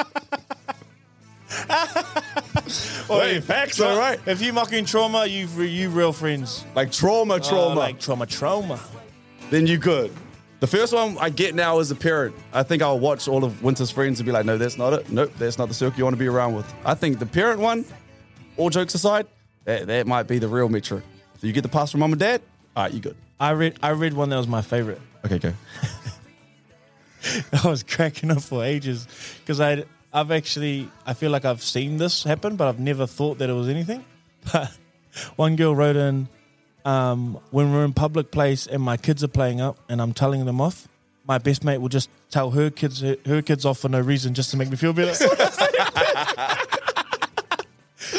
[3.10, 4.20] Wait, facts, all right.
[4.26, 6.66] If you mocking trauma, you you real friends.
[6.76, 7.76] Like trauma, oh, trauma.
[7.76, 8.80] Oh, like trauma, trauma.
[9.50, 10.12] then you good.
[10.60, 13.62] The first one I get now as a parent, I think I'll watch all of
[13.62, 15.10] Winter's friends and be like, no, that's not it.
[15.12, 16.72] Nope, that's not the circle you want to be around with.
[16.84, 17.86] I think the parent one,
[18.58, 19.28] all jokes aside,
[19.66, 21.04] that, that might be the real metric.
[21.36, 22.42] If you get the pass from mom and dad,
[22.76, 23.16] all right, you good.
[23.40, 25.00] I read I read one that was my favorite.
[25.24, 25.54] Okay, go.
[27.64, 29.08] I was cracking up for ages
[29.42, 33.38] because I I've actually I feel like I've seen this happen, but I've never thought
[33.38, 34.04] that it was anything.
[34.52, 34.72] But
[35.36, 36.30] one girl wrote in,
[36.88, 40.46] um, when we're in public place and my kids are playing up and I'm telling
[40.46, 40.88] them off,
[41.26, 44.34] my best mate will just tell her kids her, her kids off for no reason
[44.34, 45.12] just to make me feel better.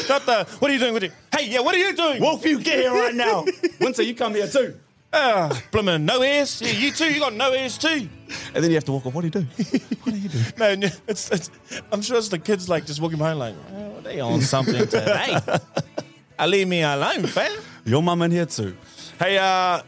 [0.07, 0.93] Not the what are you doing?
[0.93, 2.21] What are you, hey, yeah, what are you doing?
[2.21, 3.43] Wolf, you get here right now.
[3.81, 4.75] Winter, you come here too.
[5.11, 6.61] Ah, blimmin' no ears.
[6.61, 7.11] Yeah, you too.
[7.11, 8.07] You got no ears too.
[8.53, 9.15] And then you have to walk off.
[9.15, 9.47] What do you do?
[10.03, 10.39] what do you do?
[10.59, 11.49] No, no, it's, it's,
[11.91, 15.39] I'm sure it's the kids like just walking behind like, oh, they on something today.
[16.39, 17.51] I leave me alone, fam.
[17.89, 18.77] Your mum in here too.
[19.17, 19.81] Hey, uh,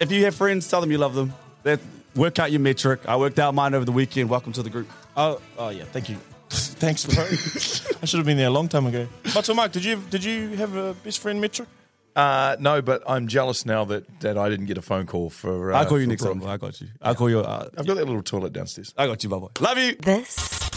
[0.00, 1.34] if you have friends, tell them you love them.
[1.64, 1.80] That
[2.14, 3.00] work out your metric.
[3.06, 4.30] I worked out mine over the weekend.
[4.30, 4.88] Welcome to the group.
[5.18, 6.16] Oh, oh yeah, thank you.
[6.48, 7.24] Thanks, bro.
[8.02, 9.06] I should have been there a long time ago.
[9.34, 11.68] But so, Mike, did you did you have a best friend metric?
[12.14, 15.74] Uh, no, but I'm jealous now that, that I didn't get a phone call for.
[15.74, 16.42] Uh, I'll call you for next time.
[16.46, 16.88] I got you.
[17.02, 17.40] I'll call you.
[17.40, 18.94] Uh, I've got that little toilet downstairs.
[18.96, 19.48] I got you, bye bye.
[19.60, 19.94] Love you.
[19.96, 20.70] This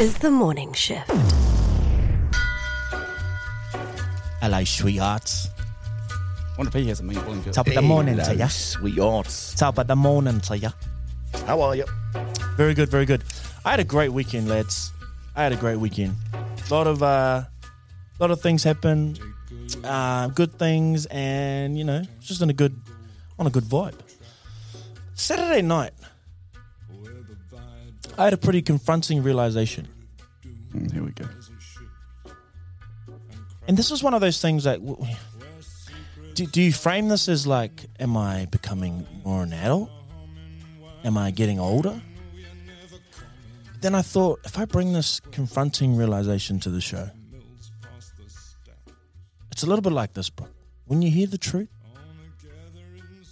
[0.00, 1.10] is the morning shift.
[4.40, 5.50] Hello, sweethearts.
[6.56, 7.52] Wonder if he has a mean blanket.
[7.52, 8.48] Top of the morning to ya.
[8.48, 9.54] sweethearts.
[9.54, 10.70] Top of the morning to ya.
[11.46, 11.84] How are you?
[12.56, 13.24] Very good, very good.
[13.64, 14.92] I had a great weekend, lads.
[15.34, 16.14] I had a great weekend.
[16.70, 17.42] A lot of uh,
[18.20, 19.18] lot of things happened,
[19.82, 22.80] uh, good things, and you know, just in a good,
[23.38, 23.98] on a good vibe.
[25.14, 25.92] Saturday night,
[28.16, 29.88] I had a pretty confronting realization.
[30.72, 31.24] Mm, here we go.
[33.66, 34.84] And this was one of those things that.
[34.84, 35.04] w-
[36.34, 39.88] Do, do you frame this as like, am I becoming more an adult?
[41.04, 42.00] Am I getting older?
[43.80, 47.08] Then I thought, if I bring this confronting realization to the show,
[49.52, 50.48] it's a little bit like this, bro.
[50.86, 51.68] When you hear the truth,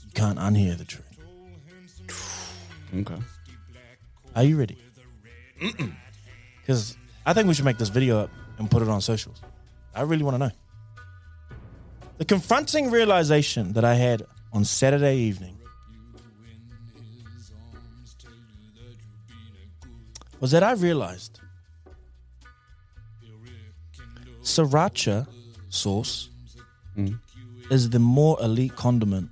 [0.05, 1.07] you can't unhear the truth.
[2.95, 3.21] Okay.
[4.37, 4.79] Are you ready?
[6.61, 9.43] Because I think we should make this video up and put it on socials.
[9.93, 10.51] I really want to know.
[12.23, 15.59] The confronting realization that I had on Saturday evening
[20.39, 21.41] was that I realized
[24.41, 25.27] sriracha
[25.69, 26.29] sauce
[26.97, 27.19] mm.
[27.73, 29.29] is the more elite condiment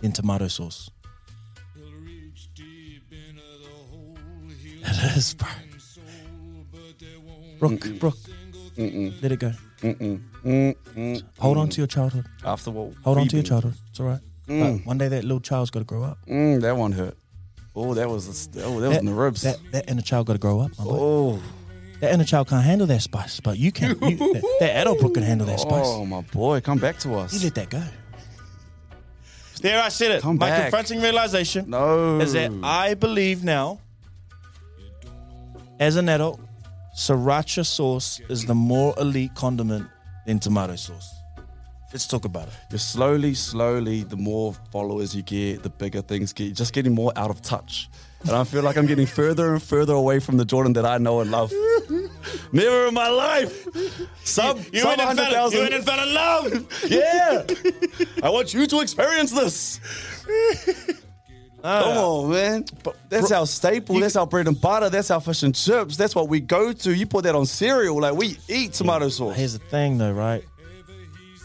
[0.00, 0.90] than tomato sauce.
[4.82, 5.48] It is, bro.
[7.58, 8.16] Brooke, Brooke,
[9.20, 9.52] let it go.
[9.82, 12.24] Hold on to your childhood.
[12.44, 12.94] After what?
[13.04, 13.74] Hold on to your childhood.
[13.90, 14.20] It's all right.
[14.46, 16.18] But one day that little child's got to grow up.
[16.28, 17.16] Mm, that one hurt.
[17.74, 19.42] Oh, that was the, oh, that was in the ribs.
[19.42, 20.72] That, that inner child got to grow up.
[20.78, 20.90] My boy.
[20.92, 21.42] oh,
[22.00, 23.90] That inner child can't handle that spice, but you can.
[24.02, 25.84] You, that, that adult Brooke can handle that spice.
[25.86, 27.32] oh, my boy, come back to us.
[27.32, 27.82] You let that go.
[29.62, 30.22] There, I said it.
[30.22, 30.62] Come My back.
[30.64, 33.78] confronting realization No, is that I believe now,
[35.78, 36.40] as an adult,
[36.94, 39.88] sriracha sauce is the more elite condiment
[40.26, 41.14] than tomato sauce.
[41.92, 42.54] Let's talk about it.
[42.70, 46.44] You're slowly, slowly, the more followers you get, the bigger things get.
[46.44, 47.90] You're just getting more out of touch.
[48.22, 50.96] And I feel like I'm getting further and further away from the Jordan that I
[50.98, 51.52] know and love.
[52.52, 53.66] Never in my life.
[54.24, 55.56] Sub, You sub went and fell, 100,000.
[55.56, 56.84] you went and fell in love.
[56.90, 57.42] Yeah.
[58.22, 59.80] I want you to experience this.
[61.62, 62.64] Come uh, on, man.
[63.08, 64.00] That's our staple.
[64.00, 64.90] that's our bread and butter.
[64.90, 65.96] That's our fish and chips.
[65.96, 66.94] That's what we go to.
[66.94, 68.00] You put that on cereal.
[68.00, 69.36] Like, we eat tomato sauce.
[69.36, 70.44] Here's the thing, though, right?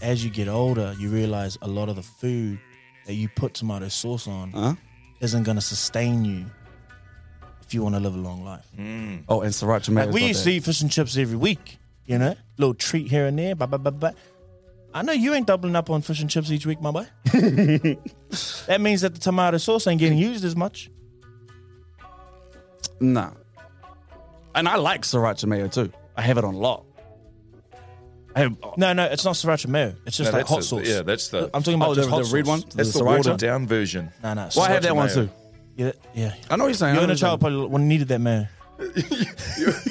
[0.01, 2.59] As you get older, you realize a lot of the food
[3.05, 4.75] that you put tomato sauce on Huh?
[5.19, 6.45] isn't going to sustain you
[7.61, 8.65] if you want to live a long life.
[8.77, 9.23] Mm.
[9.29, 12.35] Oh, and sriracha Like we used to eat fish and chips every week, you know,
[12.57, 13.53] little treat here and there.
[13.53, 14.11] Blah, blah, blah, blah.
[14.93, 17.05] I know you ain't doubling up on fish and chips each week, my boy.
[17.31, 20.89] that means that the tomato sauce ain't getting used as much.
[22.99, 23.31] Nah.
[24.55, 25.91] And I like sriracha mayo too.
[26.15, 26.85] I have it on lock.
[28.35, 29.93] I have, uh, No, no, it's not sriracha mayo.
[30.05, 30.87] It's just No, like that's hot the- sauce.
[30.87, 32.61] yeah, that's the- I'm talking about oh, the, just hot the red sauce.
[32.63, 32.69] one?
[32.75, 33.05] That's the, sriracha?
[33.17, 34.11] watered down version.
[34.23, 34.49] No, no.
[34.55, 35.15] Well, I have Sriracha that one mayo.
[35.25, 35.29] too.
[35.75, 36.33] Yeah, yeah.
[36.49, 36.95] I know what you're saying.
[36.95, 37.59] Your I know inner what child you're saying.
[37.59, 38.47] probably when needed that mayo.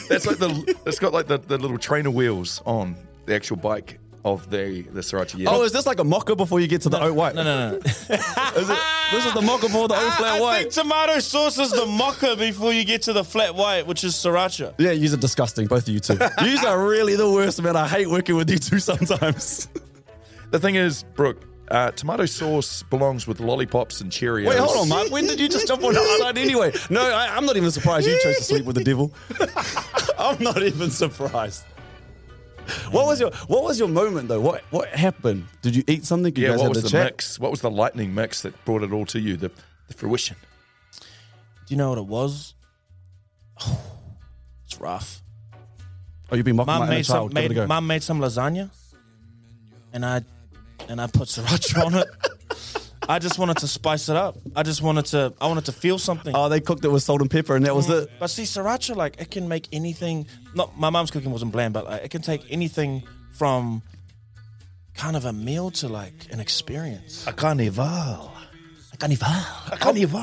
[0.09, 0.77] That's like the.
[0.85, 5.01] It's got like the, the little trainer wheels on the actual bike of the the
[5.01, 5.39] sriracha.
[5.39, 5.51] Yeah.
[5.51, 7.37] Oh, is this like a mocha before you get to the oat white?
[7.37, 7.77] No, no, no.
[7.87, 8.79] Is it,
[9.13, 11.87] this is the mocha before the oat flat I, I think tomato sauce is the
[11.87, 14.75] mocha before you get to the flat white, which is sriracha.
[14.79, 16.15] Yeah, you are disgusting, both of you two.
[16.45, 17.77] you are really the worst, man.
[17.77, 19.69] I hate working with you two sometimes.
[20.51, 24.49] the thing is, Brooke, uh, tomato sauce belongs with lollipops and Cheerios.
[24.49, 25.11] Wait, hold on, Mark.
[25.11, 26.73] When did you just jump on the side anyway?
[26.91, 29.15] No, I, I'm not even surprised you chose to sleep with the devil.
[30.19, 31.65] I'm not even surprised.
[32.91, 34.41] What was your What was your moment though?
[34.41, 35.47] What What happened?
[35.63, 36.35] Did you eat something?
[36.37, 37.05] You Yeah, guys what had was the the chat?
[37.13, 37.39] mix?
[37.39, 39.37] What was the lightning mix that brought it all to you?
[39.37, 39.51] The,
[39.89, 40.37] the fruition.
[41.01, 41.01] Do
[41.75, 42.55] you know what it was?
[44.65, 45.23] it's rough.
[46.31, 47.31] Oh, you've been mocking Mum my made child.
[47.33, 47.41] some.
[47.43, 47.67] Give Made, go.
[47.67, 48.71] Mum made some lasagna,
[49.93, 50.23] and I
[50.89, 52.07] and I put sriracha on it.
[53.09, 54.37] I just wanted to spice it up.
[54.57, 55.33] I just wanted to.
[55.41, 56.35] I wanted to feel something.
[56.35, 58.11] Oh, they cooked it with salt and pepper, and that was it.
[58.19, 60.27] But see, sriracha, like it can make anything.
[60.55, 63.83] Not my mom's cooking wasn't bland, but like, it can take anything from
[64.95, 67.27] kind of a meal to like an experience.
[67.27, 68.33] A carnival.
[68.93, 69.29] A carnival.
[69.71, 70.21] A carnival.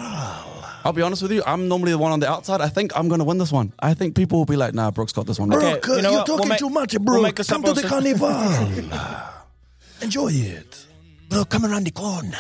[0.86, 1.42] I'll be honest with you.
[1.48, 2.60] I'm normally the one on the outside.
[2.60, 3.72] I think I'm going to win this one.
[3.80, 6.10] I think people will be like, "Nah, Brooks got this one." Okay, Brooke, you know
[6.10, 6.28] you're what?
[6.28, 7.24] We'll talking make- too much, we'll Brooke.
[7.24, 8.30] make us Come to the carnival.
[10.02, 10.86] Enjoy it.
[11.34, 12.38] Bro, come around the corner.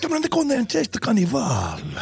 [0.00, 1.42] Come around the corner and taste the carnival.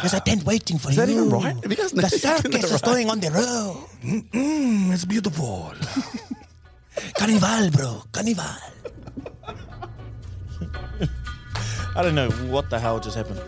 [0.01, 1.01] There's a tent waiting for Is you.
[1.05, 1.55] that even right?
[1.55, 2.81] Have you guys The circus is right?
[2.83, 3.87] going on the road.
[4.03, 5.73] Mm, it's beautiful.
[7.17, 8.03] Carnival, bro.
[8.11, 8.45] Carnival.
[11.95, 13.41] I don't know what the hell just happened.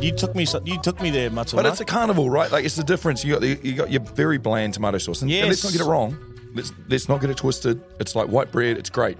[0.00, 1.56] You took me, you took me there, Matsu.
[1.56, 2.52] But it's a carnival, right?
[2.52, 3.24] Like it's the difference.
[3.24, 5.20] You got the, you got your very bland tomato sauce.
[5.20, 6.16] And, and let's not get it wrong.
[6.54, 7.80] Let's let's not get it twisted.
[7.98, 8.78] It's like white bread.
[8.78, 9.18] It's great.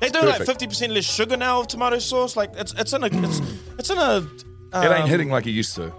[0.00, 0.46] They do like perfect.
[0.48, 2.36] fifty percent less sugar now of tomato sauce.
[2.36, 3.40] Like it's it's in a it's
[3.78, 4.18] it's in a.
[4.18, 5.92] It ain't um, hitting like it used to.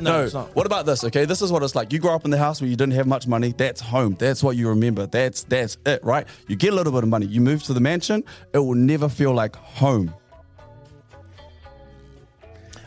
[0.00, 0.24] No, No.
[0.24, 0.54] it's not.
[0.56, 1.04] What about this?
[1.04, 1.92] Okay, this is what it's like.
[1.92, 3.52] You grow up in the house where you didn't have much money.
[3.56, 4.16] That's home.
[4.18, 5.06] That's what you remember.
[5.06, 6.26] That's that's it, right?
[6.48, 7.26] You get a little bit of money.
[7.26, 8.24] You move to the mansion.
[8.52, 10.12] It will never feel like home.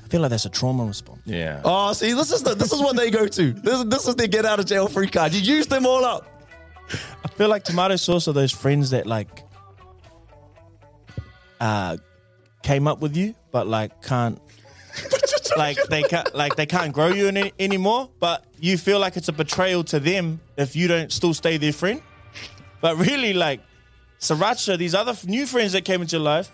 [0.03, 1.21] I feel like that's a trauma response.
[1.25, 1.61] Yeah.
[1.65, 3.51] Oh, see, this is the, this is what they go to.
[3.51, 5.33] This, this is their get out of jail free card.
[5.33, 6.25] You use them all up.
[7.23, 9.43] I feel like tomato sauce are those friends that like
[11.59, 11.97] uh
[12.63, 14.39] came up with you, but like can't
[15.57, 18.09] like they can't like they can't grow you any, anymore.
[18.19, 21.73] But you feel like it's a betrayal to them if you don't still stay their
[21.73, 22.01] friend.
[22.81, 23.61] But really, like
[24.19, 26.51] Sriracha, these other f- new friends that came into your life,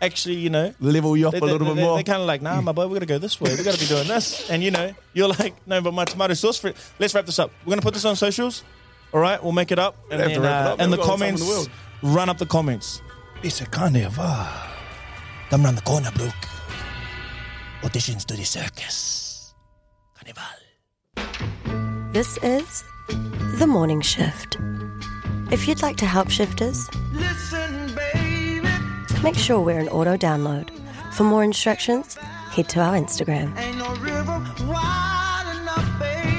[0.00, 1.94] actually, you know, Level you up they, a little they, bit they, more.
[1.96, 3.54] They're kind of like, nah, my boy, we gotta go this way.
[3.56, 4.50] We gotta be doing this.
[4.50, 6.76] And you know, you're like, no, but my tomato sauce friend.
[6.98, 7.50] Let's wrap this up.
[7.64, 8.64] We're gonna put this on socials.
[9.12, 9.96] All right, we'll make it up.
[10.10, 10.80] And then wrap it uh, up.
[10.80, 11.66] in the We've got all the time in comments,
[12.00, 13.00] the run up the comments.
[13.44, 14.24] It's a carnival.
[15.50, 16.48] Come round the corner, Brooke.
[17.82, 19.54] Auditions to the circus.
[20.14, 20.42] Carnival.
[22.14, 22.84] This is
[23.58, 24.56] The Morning Shift.
[25.52, 26.88] If you'd like to help shifters,
[29.22, 30.70] make sure we're an auto download.
[31.12, 33.52] For more instructions, head to our Instagram.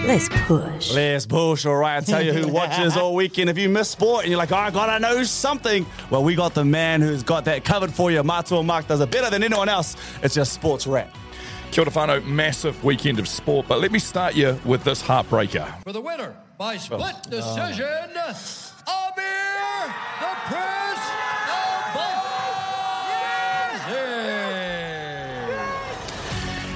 [0.06, 0.94] Let's push.
[0.94, 1.98] Let's push, all right.
[1.98, 3.50] I tell you who watches all weekend.
[3.50, 6.54] If you miss sport and you're like, oh, I gotta know something, well, we got
[6.54, 8.22] the man who's got that covered for you.
[8.24, 9.96] Matua Mark does it better than anyone else.
[10.22, 11.12] It's just Sports Wrap.
[11.72, 15.68] Kia ora whanau, massive weekend of sport, but let me start you with this heartbreaker.
[15.84, 17.30] For the winner by split oh.
[17.30, 18.12] decision,
[18.88, 21.02] Amir the Prince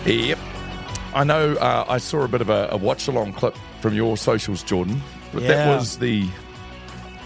[0.04, 0.40] of Yep.
[1.14, 4.18] I know uh, I saw a bit of a, a watch along clip from your
[4.18, 5.02] socials, Jordan,
[5.34, 6.28] but that was the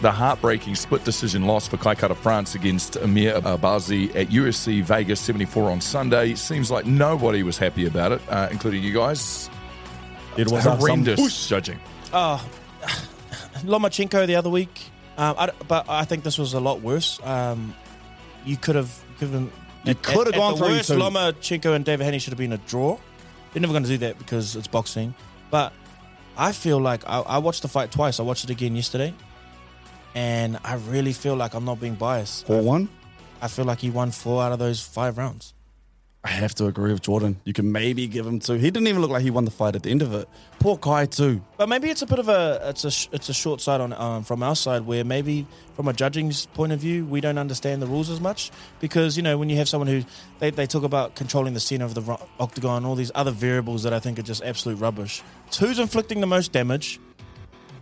[0.01, 5.71] the heartbreaking split decision loss for Kai Kara-France against Amir Albazi at UFC Vegas 74
[5.71, 6.35] on Sunday.
[6.35, 9.49] Seems like nobody was happy about it, uh, including you guys.
[10.35, 11.79] It was some horrendous judging.
[12.11, 12.45] Oh,
[13.63, 17.19] Lomachenko the other week, um, I, but I think this was a lot worse.
[17.23, 17.73] Um,
[18.45, 19.51] you could have given.
[19.85, 20.89] You could have gone at through the worst.
[20.89, 22.97] Lomachenko and Devin Haney should have been a draw.
[23.53, 25.13] They're never going to do that because it's boxing.
[25.51, 25.73] But
[26.37, 28.19] I feel like I, I watched the fight twice.
[28.19, 29.13] I watched it again yesterday,
[30.15, 32.47] and I really feel like I'm not being biased.
[32.47, 32.89] 4 1.
[33.41, 35.53] I feel like he won four out of those five rounds.
[36.25, 37.41] I have to agree with Jordan.
[37.43, 38.53] You can maybe give him two.
[38.53, 40.29] He didn't even look like he won the fight at the end of it.
[40.59, 41.41] Poor Kai, too.
[41.57, 44.23] But maybe it's a bit of a it's a it's a short side on um,
[44.23, 47.87] from our side where maybe from a judging's point of view we don't understand the
[47.87, 50.01] rules as much because you know when you have someone who
[50.39, 53.91] they, they talk about controlling the center of the octagon all these other variables that
[53.91, 55.21] I think are just absolute rubbish.
[55.47, 57.01] It's who's inflicting the most damage,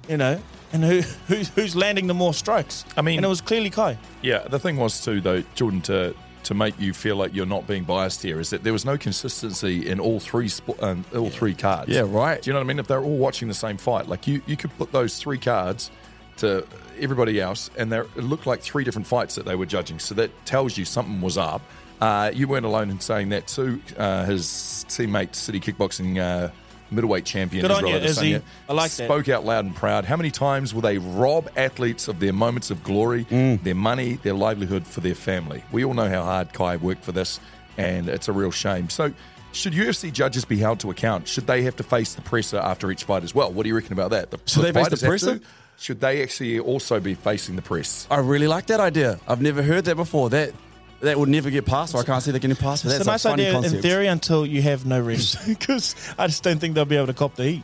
[0.09, 0.41] you know,
[0.73, 2.85] and who who's, who's landing the more strikes.
[2.97, 3.99] I mean- and it was clearly Kai.
[4.23, 7.67] Yeah, the thing was too, though, Jordan, to to make you feel like you're not
[7.67, 10.49] being biased here, is that there was no consistency in all three
[10.81, 11.89] um, all three cards.
[11.91, 12.41] Yeah, right.
[12.41, 12.79] Do you know what I mean?
[12.79, 15.91] If they're all watching the same fight, like you, you could put those three cards
[16.37, 16.65] to
[16.99, 19.99] everybody else, and they're- it looked like three different fights that they were judging.
[19.99, 21.61] So that tells you something was up.
[21.99, 23.79] Uh, you weren't alone in saying that too.
[23.97, 26.49] Uh, his teammate, City Kickboxing uh,
[26.91, 28.33] middleweight champion, Good on Israel you, Izzy.
[28.33, 29.05] Adesanya, I like that.
[29.05, 30.05] spoke out loud and proud.
[30.05, 33.63] How many times will they rob athletes of their moments of glory, Mm.
[33.63, 35.63] their money, their livelihood for their family?
[35.71, 37.39] We all know how hard Kai worked for this,
[37.77, 38.89] and it's a real shame.
[38.89, 39.13] So,
[39.53, 41.27] should UFC judges be held to account?
[41.27, 43.51] Should they have to face the presser after each fight as well?
[43.51, 44.31] What do you reckon about that?
[44.31, 45.39] The, Should they face the fighters presser?
[45.77, 48.05] Should they actually also be facing the press?
[48.11, 49.19] I really like that idea.
[49.27, 50.29] I've never heard that before.
[50.29, 50.53] That
[51.01, 52.83] that would never get past, or I can't see that getting past.
[52.83, 53.75] But It's that's a nice funny idea concept.
[53.75, 57.07] in theory until you have no refs because I just don't think they'll be able
[57.07, 57.63] to cop the heat.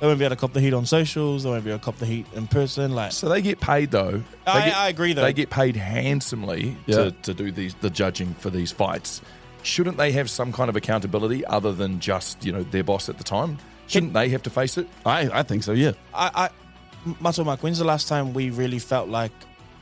[0.00, 1.42] They won't be able to cop the heat on socials.
[1.42, 2.94] They won't be able to cop the heat in person.
[2.94, 4.22] Like So they get paid though.
[4.46, 5.22] I- get- I agree, though.
[5.22, 6.96] They get paid handsomely Yeah.
[6.96, 9.20] to, to do these the judging for these fights.
[9.64, 13.18] Shouldn't they have some kind of accountability other than just you know their boss at
[13.18, 13.58] the time?
[13.88, 14.86] Shouldn't they have to face it?
[15.04, 15.92] I, I think so, yeah.
[16.14, 16.50] I, I
[17.20, 19.32] Matua Mark, when's the last time we really felt like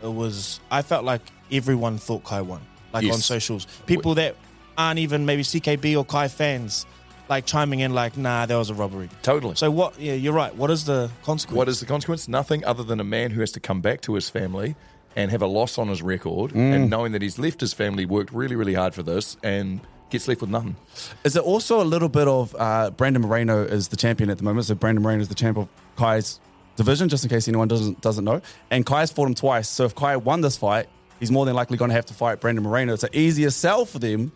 [0.02, 0.60] it was?
[0.70, 1.20] I felt like
[1.52, 2.60] everyone thought Kai won,
[2.96, 3.14] like Yes.
[3.14, 3.66] on socials.
[3.86, 4.36] People that
[4.78, 6.86] aren't even maybe CKB or Kai fans,
[7.28, 9.54] like chiming in, like, "Nah, there was a robbery." Totally.
[9.56, 9.98] So what?
[10.00, 10.54] Yeah, you're right.
[10.54, 11.56] What is the consequence?
[11.56, 12.28] What is the consequence?
[12.28, 14.76] Nothing other than a man who has to come back to his family
[15.14, 16.74] and have a loss on his record, Mm.
[16.74, 19.80] and knowing that he's left his family, worked really, really hard for this, and
[20.10, 20.76] gets left with nothing.
[21.24, 24.44] Is it also a little bit of uh, Brandon Moreno is the champion at the
[24.44, 24.66] moment?
[24.66, 26.38] So Brandon Moreno is the champ of Kai's
[26.76, 28.40] division, just in case anyone doesn't doesn't know.
[28.70, 29.68] And Kai's fought him twice.
[29.68, 30.86] So if Kai won this fight,
[31.20, 32.94] he's more than likely going to have to fight Brandon Moreno.
[32.94, 34.32] It's an easier sell for them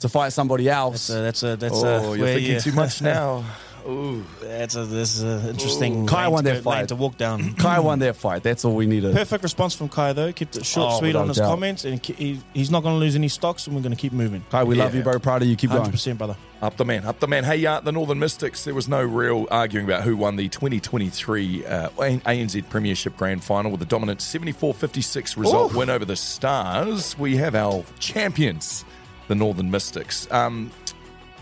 [0.00, 1.08] to fight somebody else.
[1.08, 1.86] That's a that's a that's a.
[1.86, 3.44] oh, you're where thinking you- too much now.
[3.88, 4.24] Ooh.
[4.40, 6.06] That's a this is an interesting.
[6.06, 6.88] Kai won to that fight.
[6.88, 7.54] to walk down.
[7.58, 8.42] Kai won that fight.
[8.42, 9.14] That's all we needed.
[9.16, 10.32] Perfect response from Kai though.
[10.32, 11.48] Kept it short, Oh, sweet on his doubt.
[11.48, 14.00] comments, and he- he, he's not going to lose any stocks, and we're going to
[14.00, 14.44] keep moving.
[14.50, 15.18] Kai, we love you, bro.
[15.18, 15.56] Proud of you.
[15.56, 15.92] Keep Hundred going.
[15.92, 16.36] percent, brother.
[16.62, 17.42] Up the man, up the man.
[17.44, 21.64] Hey, uh, the Northern Mystics, there was no real arguing about who won the 2023
[21.64, 25.78] uh, ANZ Premiership Grand Final with a dominant 74 56 result Ooh.
[25.78, 27.18] win over the Stars.
[27.18, 28.84] We have our champions,
[29.28, 30.30] the Northern Mystics.
[30.30, 30.70] Um,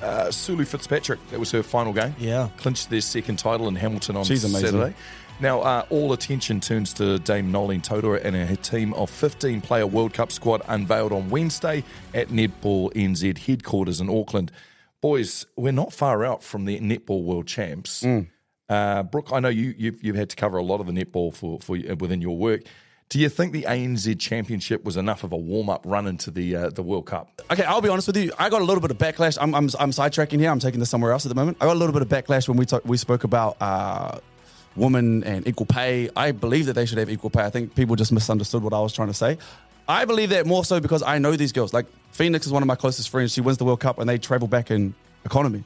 [0.02, 1.18] uh, Sulu Fitzpatrick.
[1.30, 2.14] That was her final game.
[2.18, 2.48] Yeah.
[2.58, 4.70] Clinched their second title in Hamilton on She's amazing.
[4.70, 4.94] Saturday.
[5.40, 9.86] Now, uh, all attention turns to Dame Noeline Taurua and her team of 15 player
[9.86, 14.50] World Cup squad unveiled on Wednesday at Netball NZ headquarters in Auckland.
[15.00, 18.04] Boys, we're not far out from the Netball World Champs.
[18.68, 21.32] Uh, Brooke, I know you, you've, you've had to cover a lot of the netball
[21.32, 22.62] for, for within your work.
[23.08, 26.54] Do you think the ANZ Championship was enough of a warm up run into the
[26.54, 27.40] uh, the World Cup?
[27.50, 28.32] Okay, I'll be honest with you.
[28.38, 29.38] I got a little bit of backlash.
[29.40, 30.50] I'm, I'm, I'm sidetracking here.
[30.50, 31.56] I'm taking this somewhere else at the moment.
[31.60, 34.18] I got a little bit of backlash when we talk, we spoke about uh,
[34.76, 36.10] women and equal pay.
[36.16, 37.44] I believe that they should have equal pay.
[37.44, 39.38] I think people just misunderstood what I was trying to say.
[39.88, 41.72] I believe that more so because I know these girls.
[41.72, 43.32] Like Phoenix is one of my closest friends.
[43.32, 44.94] She wins the World Cup and they travel back in
[45.24, 45.64] economy.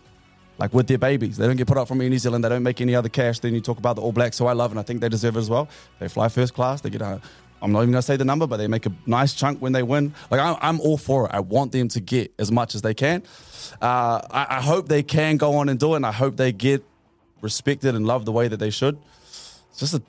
[0.59, 2.45] Like with their babies, they don't get put up from New Zealand.
[2.45, 3.41] They don't make any other cash.
[3.41, 5.37] Then you talk about the All Blacks, who I love, and I think they deserve
[5.37, 5.69] it as well.
[5.99, 6.81] They fly first class.
[6.81, 7.21] They get a.
[7.63, 9.83] I'm not even gonna say the number, but they make a nice chunk when they
[9.83, 10.15] win.
[10.31, 11.31] Like I'm, I'm all for it.
[11.33, 13.23] I want them to get as much as they can.
[13.81, 16.53] Uh, I, I hope they can go on and do it, and I hope they
[16.53, 16.85] get
[17.41, 18.99] respected and loved the way that they should.
[19.71, 20.03] It's just a,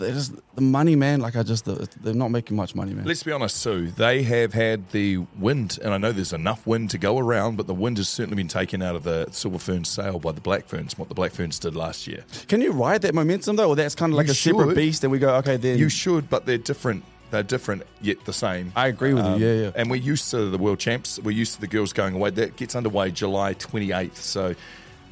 [0.00, 1.20] just the money, man.
[1.20, 3.04] Like I just, they're not making much money, man.
[3.04, 3.88] Let's be honest, Sue.
[3.88, 7.66] They have had the wind, and I know there's enough wind to go around, but
[7.66, 10.66] the wind has certainly been taken out of the Silver Ferns sail by the Black
[10.66, 12.24] Ferns, what the Black Ferns did last year.
[12.48, 15.04] Can you ride that momentum though, or that's kind of like You a separate beast?
[15.04, 17.04] And we go, okay, then You should, but they're different.
[17.30, 18.72] They're different, yet the same.
[18.74, 19.46] I agree with you.
[19.46, 19.70] Yeah, yeah.
[19.76, 21.18] And we're used to the world champs.
[21.20, 22.30] We're used to the girls going away.
[22.30, 24.16] That gets underway July 28th.
[24.16, 24.54] So,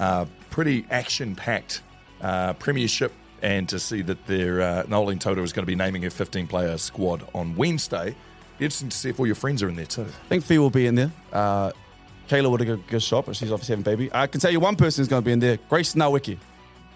[0.01, 1.83] uh, pretty action packed
[2.21, 3.13] uh, premiership.
[3.43, 6.47] And to see that their uh, Noeline Taurua is going to be naming her 15
[6.49, 8.15] player squad on Wednesday.
[8.59, 10.03] Interesting to see if all your friends are in there too.
[10.03, 11.13] I think Fee will be in there.
[11.33, 11.71] Uh,
[12.29, 14.11] Kayla would have a good shot, but she's obviously having a baby.
[14.13, 15.59] I can tell you one person is going to be in there.
[15.69, 16.37] Grace Nweke.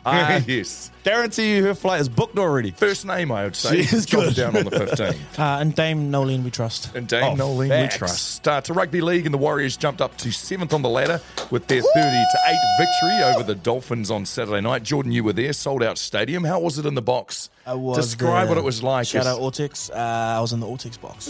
[0.04, 0.90] I yes.
[1.04, 2.72] guarantee you her flight is booked already.
[2.72, 3.82] First name, I would say.
[3.82, 4.34] She is Drop good.
[4.34, 5.38] down on the 15th.
[5.38, 6.94] Uh, and Dame Noeline, we trust.
[6.96, 8.46] And Dame Oh, Noeline we trust.
[8.48, 11.68] Uh, to rugby league, and the Warriors jumped up to seventh on the ladder with
[11.68, 14.82] their 30 to 8 victory over the Dolphins on Saturday night.
[14.82, 16.42] Jordan, you were there, sold out stadium.
[16.44, 17.48] How was it in the box?
[17.64, 18.56] I was Describe there.
[18.56, 19.06] what it was like.
[19.06, 19.88] Shout out Autex.
[19.88, 21.28] Uh, I was in the Autex box.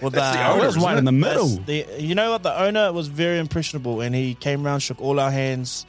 [0.00, 0.98] Well, That's the uh, owner, It was right it?
[0.98, 1.48] in the middle.
[1.48, 2.44] The, you know what?
[2.44, 5.84] The owner was very impressionable, and he came around, shook all our hands.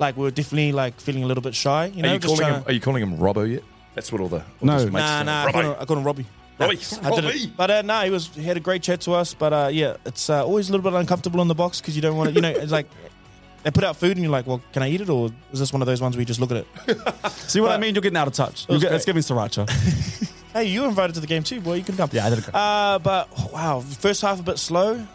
[0.00, 1.86] Like we were definitely like feeling a little bit shy.
[1.86, 3.62] You know, are, you calling him, are you calling him Robbo yet?
[3.94, 4.74] That's what all the all No.
[4.74, 5.44] his mates Nah, call nah.
[5.46, 5.64] I call Robbo.
[5.64, 6.26] him, I call him Robbie.
[6.58, 6.78] Robbie.
[7.02, 7.24] I didn't.
[7.24, 7.52] Robbie.
[7.56, 9.34] But uh, no, he was he had a great chat to us.
[9.34, 12.02] But uh, yeah, it's uh, always a little bit uncomfortable in the box because you
[12.02, 12.34] don't want to.
[12.34, 12.86] You know, it's like
[13.62, 15.72] they put out food and you're like, well, can I eat it or is this
[15.72, 17.30] one of those ones where you just look at it?
[17.32, 17.94] See what I mean?
[17.94, 18.66] You're getting out of touch.
[18.68, 18.96] You was get, great.
[18.96, 20.26] it's giving sriracha.
[20.52, 21.74] Hey, you were invited to the game too, boy.
[21.74, 22.10] You can come.
[22.12, 22.44] yeah, I did.
[22.52, 25.06] Uh, but wow, first half a bit slow.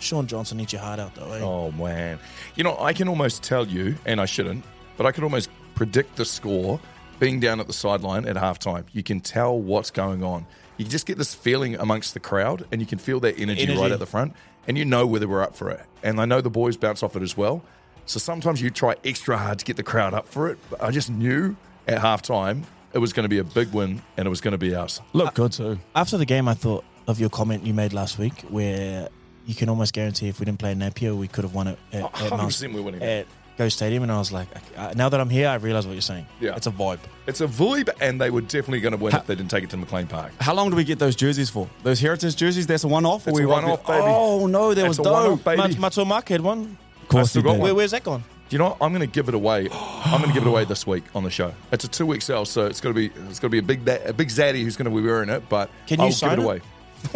[0.00, 1.32] Shaun Johnson needs your heart out though.
[1.32, 1.40] Eh?
[1.42, 2.18] Oh man,
[2.54, 4.64] you know I can almost tell you, and I shouldn't,
[4.96, 6.80] but I can almost predict the score
[7.18, 8.84] being down at the sideline at halftime.
[8.92, 10.46] You can tell what's going on.
[10.76, 13.80] You just get this feeling amongst the crowd, and you can feel that energy, Energy.
[13.80, 14.34] right at the front,
[14.68, 15.80] and you know whether we're up for it.
[16.02, 17.62] And I know the boys bounce off it as well.
[18.06, 20.58] So sometimes you try extra hard to get the crowd up for it.
[20.70, 21.56] But I just knew
[21.88, 24.58] at halftime it was going to be a big win, and it was going to
[24.58, 25.00] be us.
[25.12, 25.78] Look good too.
[25.96, 29.08] After the game, I thought of your comment you made last week, where
[29.48, 31.78] you can almost guarantee if we didn't play in Napier, we could have won it
[31.92, 33.02] at, at, Mount- 100% we're winning.
[33.02, 34.04] at Go Stadium.
[34.04, 36.26] And I was like, uh, now that I'm here, I realize what you're saying.
[36.40, 36.54] Yeah.
[36.54, 37.00] it's a vibe.
[37.26, 39.70] It's a vibe, and they were definitely going to win if they didn't take it
[39.70, 40.30] to McLean Park.
[40.38, 41.68] How long do we get those jerseys for?
[41.82, 42.66] Those heritage jerseys?
[42.68, 43.26] That's a one-off.
[43.26, 44.04] or It's we a one-off, baby.
[44.06, 45.44] Oh no, there That's was a one-off, dope.
[45.44, 45.56] baby.
[45.62, 46.76] Mat- Matua Mark had one.
[47.02, 47.58] Of course, I he got did.
[47.58, 47.64] one.
[47.64, 48.20] Where, where's that gone?
[48.48, 48.76] Do you know what?
[48.80, 49.68] I'm going to give it away.
[49.72, 51.52] I'm going to give it away this week on the show.
[51.72, 53.62] It's a two week sale, so it's going to be it's going to be a
[53.62, 55.48] big da- a big zaddy who's going to be wearing it.
[55.48, 56.44] But Can you I'll sign give it it?
[56.46, 56.60] away.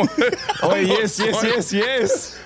[0.63, 2.39] Oh yes, yes, yes, yes.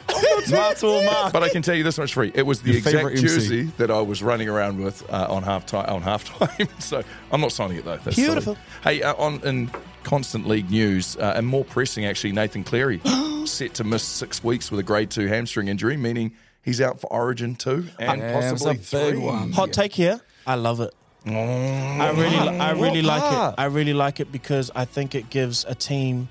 [0.50, 1.32] Matua Mark.
[1.32, 2.32] But I can tell you this much free.
[2.34, 3.26] It was the Your exact favourite MC.
[3.26, 5.86] jersey that I was running around with uh, on half time.
[5.88, 7.98] On half time, so I'm not signing it though.
[7.98, 8.54] That's Beautiful.
[8.54, 8.66] silly.
[8.98, 9.70] Hey, uh, on in
[10.02, 13.00] constant league news uh, and more pressing, actually, Nathan Cleary
[13.44, 17.12] set to miss six weeks with a grade two hamstring injury, meaning he's out for
[17.12, 19.18] Origin two and Damn, possibly a big three.
[19.18, 19.52] one.
[19.52, 20.20] Hot take here.
[20.46, 20.92] I love it.
[21.26, 23.54] I really, I really What like part?
[23.58, 23.60] it.
[23.60, 26.28] I really like it because I think it gives a team,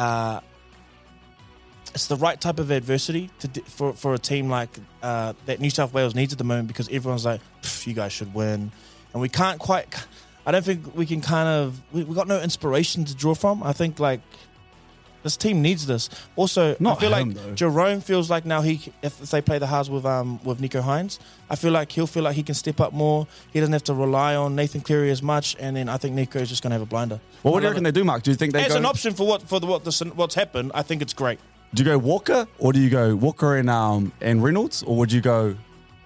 [0.00, 0.40] uh,
[1.94, 4.70] it's the right type of adversity to for for a team like
[5.02, 7.42] uh, that New South Wales needs at the moment because everyone's like,
[7.84, 8.72] you guys should win,
[9.12, 9.94] and we can't quite.
[10.46, 11.80] I don't think we can kind of.
[11.92, 13.62] We, we got no inspiration to draw from.
[13.62, 14.20] I think like.
[15.22, 16.08] This team needs this.
[16.36, 17.52] Also, Not I feel him, like though.
[17.68, 20.82] Jarome feels like now he, if, if they play the halves with um with Nicho
[20.82, 21.18] Hynes,
[21.50, 23.26] I feel like he'll feel like he can step up more.
[23.52, 26.36] He doesn't have to rely on Nathan Cleary as much, and then I think Nicho
[26.40, 27.20] is just going to have a blinder.
[27.42, 27.92] Well, what I do you love reckon it.
[27.92, 28.22] they do, Mark?
[28.22, 28.76] Do you think they As go?
[28.78, 31.38] an option for what for the, what the, what's happened, I think it's great.
[31.74, 35.12] Do you go Walker or do you go Walker and um and Reynolds or would
[35.12, 35.54] you go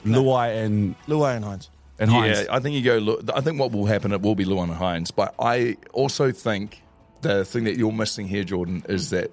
[0.05, 1.69] Luai and Luai and Hynes.
[1.99, 2.45] and Hynes?
[2.45, 2.99] Yeah, I think you go.
[2.99, 5.11] Lu- I think what will happen, it will be Luan and Hynes.
[5.15, 6.83] But I also think
[7.25, 9.33] the thing that you're missing here, Jordan, is that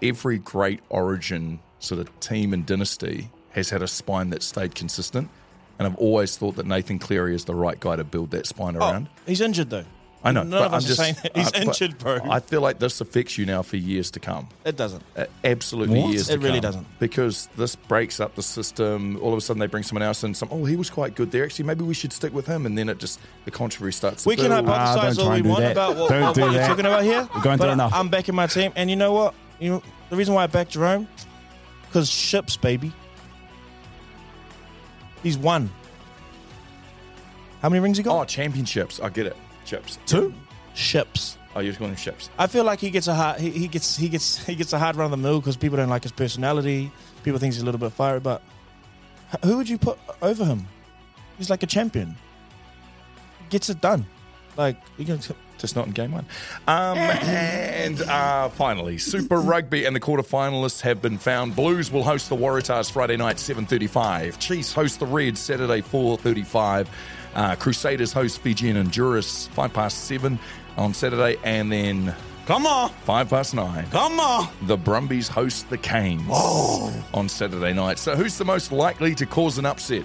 [0.00, 5.28] every great Origin sort of team and dynasty has had a spine that stayed consistent.
[5.78, 8.76] And I've always thought that Nathan Cleary is the right guy to build that spine
[8.76, 9.08] Oh, around.
[9.26, 9.84] he's injured though.
[10.24, 10.42] I know.
[10.42, 11.36] None but of us I'm are just, saying that.
[11.36, 12.18] He's uh, but injured, bro.
[12.28, 14.48] I feel like this affects you now for years to come.
[14.64, 15.02] It doesn't.
[15.16, 16.10] Uh, absolutely What?
[16.12, 16.60] years to It really come.
[16.62, 16.86] doesn't.
[16.98, 19.16] Because this breaks up the system.
[19.22, 20.34] All of a sudden, they bring someone else in.
[20.34, 21.44] Some, oh, he was quite good there.
[21.44, 22.66] Actually, maybe we should stick with him.
[22.66, 24.24] And then it just, the controversy starts.
[24.24, 24.68] to We can build.
[24.68, 25.72] Ah, hypothesize don't all we want that.
[25.72, 26.66] about what, Don't what do we're that.
[26.66, 27.28] talking about here.
[27.34, 27.92] We're going through enough.
[27.94, 29.34] I'm backing my team, and you know what?
[29.60, 31.06] You know the reason why I back Jarome
[31.86, 32.92] because ships, baby.
[35.22, 35.70] He's won.
[37.62, 38.14] How many rings he got?
[38.14, 38.28] Oh, got?
[38.28, 39.00] championships.
[39.00, 39.36] I get it.
[39.68, 39.98] Chips.
[40.06, 40.32] Two?
[40.72, 41.36] Ships.
[41.54, 42.30] Oh, you're calling them ships.
[42.38, 44.78] I feel like he gets a hard he, he gets he gets he gets a
[44.78, 46.90] hard run of the mill because people don't like his personality.
[47.22, 48.40] People think he's a little bit fiery, but
[49.44, 50.66] who would you put over him?
[51.36, 52.16] He's like a champion.
[53.50, 54.06] Gets it done.
[54.56, 55.20] Like you can
[55.58, 56.24] Just not in game one.
[56.66, 61.54] Um, and uh, finally, Super Rugby and the quarterfinalists have been found.
[61.54, 64.38] Blues will host the Waratahs Friday night, 7.35.
[64.38, 66.86] Chiefs host the Reds Saturday, 4.35.
[67.38, 70.36] Uh, Crusaders host Fijian Drua, 5 past 7
[70.76, 71.36] on Saturday.
[71.44, 72.12] And then
[72.46, 72.90] Come on.
[73.04, 73.86] 5 past 9.
[73.90, 74.48] Come on.
[74.62, 76.28] The Brumbies host the Canes
[77.14, 78.00] on Saturday night.
[78.00, 80.02] So who's the most likely to cause an upset?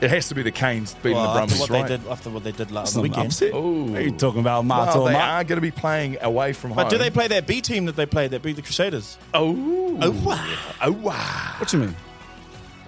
[0.00, 1.88] It has to be the Canes beating well, the after Brumbies, what right?
[1.88, 3.26] they did after what they did last That's weekend.
[3.26, 3.52] upset.
[3.54, 3.84] Ooh.
[3.84, 5.08] What are you talking about, Well, Matua?
[5.08, 6.76] they Ma- are going to be playing away from home.
[6.84, 9.18] But do they play that B team that they played that beat the Crusaders?
[9.34, 9.98] Oh.
[10.00, 10.56] Oh, wow.
[10.80, 11.54] Oh, wow.
[11.58, 11.96] What you mean?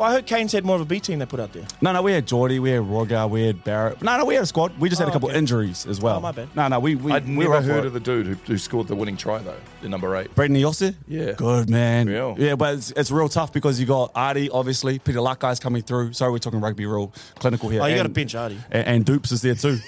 [0.02, 1.62] Well, I heard Canes had more of a B team they put out there.
[1.80, 4.02] No, no, we had Jordie, we had Rogar, we had Barrett.
[4.02, 4.76] No, no, we had a squad.
[4.80, 5.38] We just had Oh, a couple okay.
[5.38, 6.16] injuries as well.
[6.16, 6.48] Oh, my bad.
[6.56, 7.86] No, no, we we I'd we never were up for heard it.
[7.86, 10.34] of the dude who, who scored the winning try, though, the number eight.
[10.34, 10.96] Brayden Iose?
[11.06, 11.34] Yeah.
[11.34, 12.08] Good, man.
[12.08, 12.34] Yeah.
[12.36, 14.98] Yeah, but it's, it's real tough because you got Ardie, obviously.
[14.98, 16.14] Peter Lakai's coming through.
[16.14, 17.80] Sorry, we're talking rugby real clinical here.
[17.80, 18.58] Oh, you got to And- bench Ardie.
[18.72, 19.78] And, and Dupes is there too.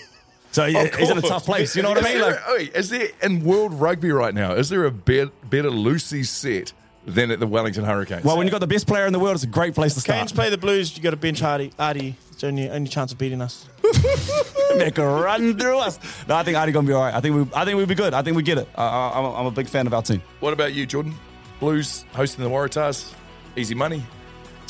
[0.52, 1.74] So yeah, he's in a tough place.
[1.74, 2.22] You know what I Is mean?
[2.22, 4.52] there Like, a- wait, is there in world rugby right now?
[4.52, 6.72] Is there a better, better Lucy set
[7.06, 8.24] than at the Wellington Hurricanes?
[8.24, 10.00] well, when you've got the best player in the world, it's a great place to
[10.00, 10.18] start.
[10.18, 11.74] Canes play the Blues, you got to bench Ardie.
[11.74, 13.66] Ardie, it's only only chance of beating us.
[14.76, 15.98] Make a run through us.
[16.28, 17.14] No, I think Ardie gonna be all right.
[17.14, 18.14] I think we, I think we'll be good.
[18.14, 18.68] I think we get it.
[18.76, 18.82] Uh,
[19.14, 20.22] I'm, a, I'm a big fan of our team.
[20.40, 21.14] what about you, Jordan?
[21.60, 23.12] Blues hosting the Waratahs,
[23.56, 24.04] easy money,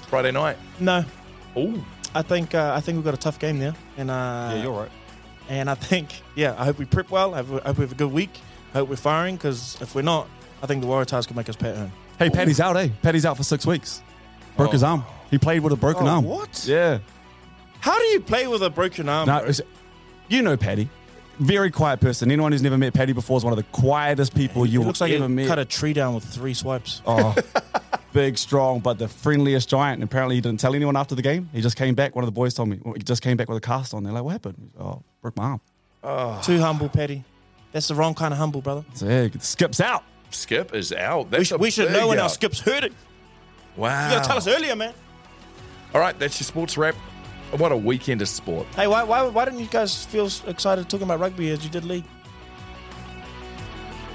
[0.09, 0.57] Friday night.
[0.79, 1.05] No,
[1.57, 4.63] Oh, I think uh, I think we've got a tough game there, and uh, Yeah,
[4.63, 4.91] you're right.
[5.49, 7.35] And I think, yeah, I hope we prep well.
[7.35, 8.31] I hope, we have a good week.
[8.73, 10.27] I hope we're firing because if we're not,
[10.63, 11.93] I think the Waratahs can make us pay at home.
[12.19, 12.77] Hey, Patty's out.
[12.77, 14.03] Eh, Patty's out for six weeks.
[14.57, 15.05] Broke his arm.
[15.31, 16.25] He played with a broken Oh, arm.
[16.25, 16.65] what?
[16.67, 16.99] Yeah.
[17.81, 19.27] How do you play with a broken arm?
[19.27, 19.49] No, bro?
[19.49, 19.61] it's-
[20.29, 20.89] you know Patty.
[21.41, 22.31] Very quiet person.
[22.31, 25.01] Anyone who's never met Patty before is one of the quietest people you will looks
[25.01, 25.49] like ever meet.
[25.49, 27.03] cut a tree down with three swipes.
[27.05, 27.35] Oh,
[28.13, 29.95] big, strong, but the friendliest giant.
[29.95, 31.51] And apparently, he didn't tell anyone after the game.
[31.53, 32.15] He just came back.
[32.15, 34.05] One of the boys told me he just came back with a cast on.
[34.05, 35.59] They're like, "What happened?" He's, Oh, broke my
[36.05, 36.41] arm.
[36.43, 37.25] Too humble, Patty.
[37.73, 38.85] That's the wrong kind of humble, brother.
[38.95, 40.05] So yeah, skips out.
[40.31, 41.27] Skip is out.
[41.27, 42.25] We, That's sh- a we should know when out.
[42.25, 42.95] our skip's hurting.
[43.77, 44.09] Wow.
[44.09, 44.95] You gotta tell us earlier, man.
[45.95, 46.95] All right, that's your sports wrap.
[47.57, 48.67] What a weekend of sport.
[48.75, 51.85] Hey, why, why, why didn't you guys feel excited talking about rugby as you did
[51.85, 52.05] league?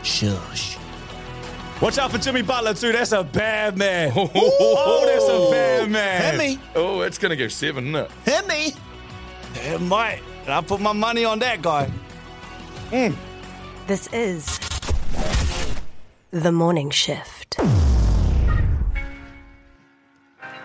[0.04, 0.78] Shush.
[1.82, 2.92] Watch out for Jimmy Butler too.
[2.92, 4.12] That's a bad man.
[4.16, 6.22] oh, that's a bad man.
[6.22, 6.60] Hit me.
[6.76, 8.12] Oh, it's going to go seven, isn't it?
[8.26, 8.74] Hit me.
[9.56, 10.22] It might.
[10.48, 11.86] I put my money on that guy.
[12.92, 13.14] Hmm.
[13.88, 14.60] This is
[16.32, 17.58] The Morning Shift.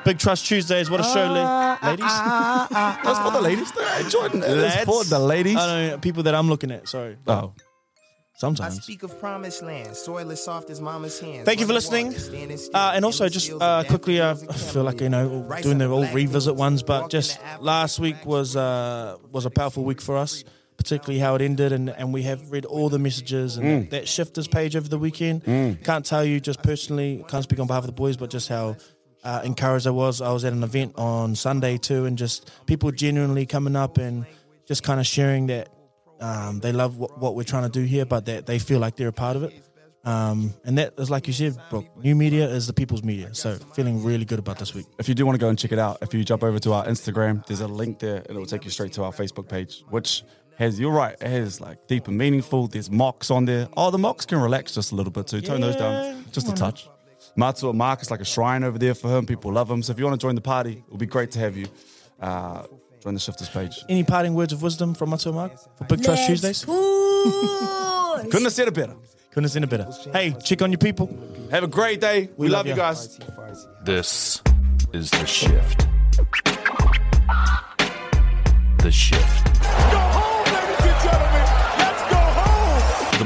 [0.05, 0.91] Big Trust Tuesdays.
[0.91, 2.05] What a show, la- ladies.
[2.05, 3.71] That's for the ladies.
[3.71, 4.85] Hey, Jordan, that's Lads.
[4.85, 5.57] for the ladies.
[5.57, 6.87] I know people that I'm looking at.
[6.89, 7.17] Sorry.
[7.27, 7.55] Oh.
[8.37, 8.79] Sometimes.
[8.79, 11.47] I speak of promised land, soil as soft as mama's hand.
[11.47, 12.15] Thank you for listening.
[12.75, 16.12] Uh, and also, just uh, quickly, uh, I feel like you know doing the old
[16.12, 20.45] revisit ones, but just last week was uh, was a powerful week for us,
[20.77, 24.09] particularly how it ended, and, and we have read all the messages and that, that
[24.09, 25.45] shifters page over the weekend.
[25.85, 28.77] Can't tell you just personally, can't speak on behalf of the boys, but just how.
[29.22, 30.20] Uh, encouraged I was.
[30.20, 34.27] I was at an event on Sunday too, and just people genuinely coming up and
[34.66, 35.70] just kind of sharing that
[36.20, 38.97] um, they love what, what we're trying to do here, but that they feel like
[38.97, 39.55] they're a part of it.
[40.05, 41.87] Um, and that is like you said, bro.
[42.03, 43.35] New media is the people's media.
[43.35, 44.85] So feeling really good about this week.
[44.99, 46.72] If you do want to go and check it out, if you jump over to
[46.75, 49.49] our Instagram, there's a link there and it will take you straight to our Facebook
[49.49, 50.22] page, which
[50.59, 52.69] has, you're right, it has like deep and meaningful.
[52.69, 53.69] There's mocks on there.
[53.77, 55.41] Oh, the mocks can relax just a little bit too.
[55.41, 56.89] Tone those down just a come on, touch.
[57.37, 59.27] Matua Mark is like a shrine over there for him.
[59.27, 59.83] People love him.
[59.83, 61.67] So if you want to join the party, it'll be great to have you.
[62.21, 62.65] Uh,
[63.03, 63.85] join the Shifters page.
[63.89, 66.65] Any parting words of wisdom from Matua Mark for Big Trust Tuesdays?
[66.65, 68.25] Push.
[68.25, 68.95] Couldn't have said it better.
[69.31, 69.89] Couldn't have seen it better.
[70.13, 71.09] Hey, check on your people.
[71.51, 72.31] Have a great day.
[72.37, 73.19] We, love, love you guys.
[73.83, 74.41] This
[74.93, 75.89] is The Shift.
[78.79, 79.54] The Shift.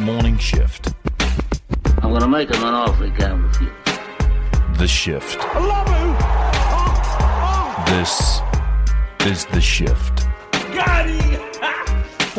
[0.08, 0.94] Morning Shift.
[2.02, 3.70] I'm gonna make him an offer he can't refuse.
[4.78, 5.36] The Shift.
[5.38, 6.16] I love you.
[7.94, 8.40] This
[9.30, 10.26] is the shift.
[10.74, 11.44] Got it.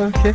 [0.00, 0.34] Okay.